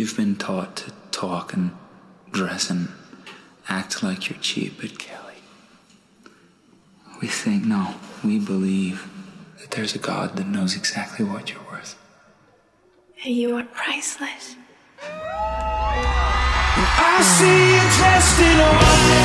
[0.00, 1.72] You've been taught to talk and
[2.30, 2.88] dress and
[3.68, 5.42] act like you're cheap but Kelly.
[7.20, 9.06] We think, no, we believe
[9.60, 11.98] that there's a God that knows exactly what you're worth.
[13.22, 14.56] You are priceless.
[15.02, 19.20] I see you dressed in white.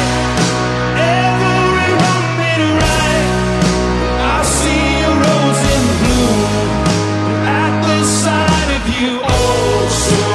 [8.98, 10.35] you also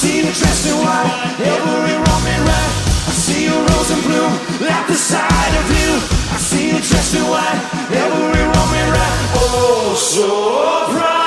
[0.00, 2.72] see you dressed in white, every wrong and right.
[3.10, 4.32] I see you rose in bloom
[4.64, 5.90] at the sight of you.
[6.32, 7.60] I see you dressed in white,
[7.92, 9.20] every wrong and right.
[9.36, 11.19] Oh, so proud.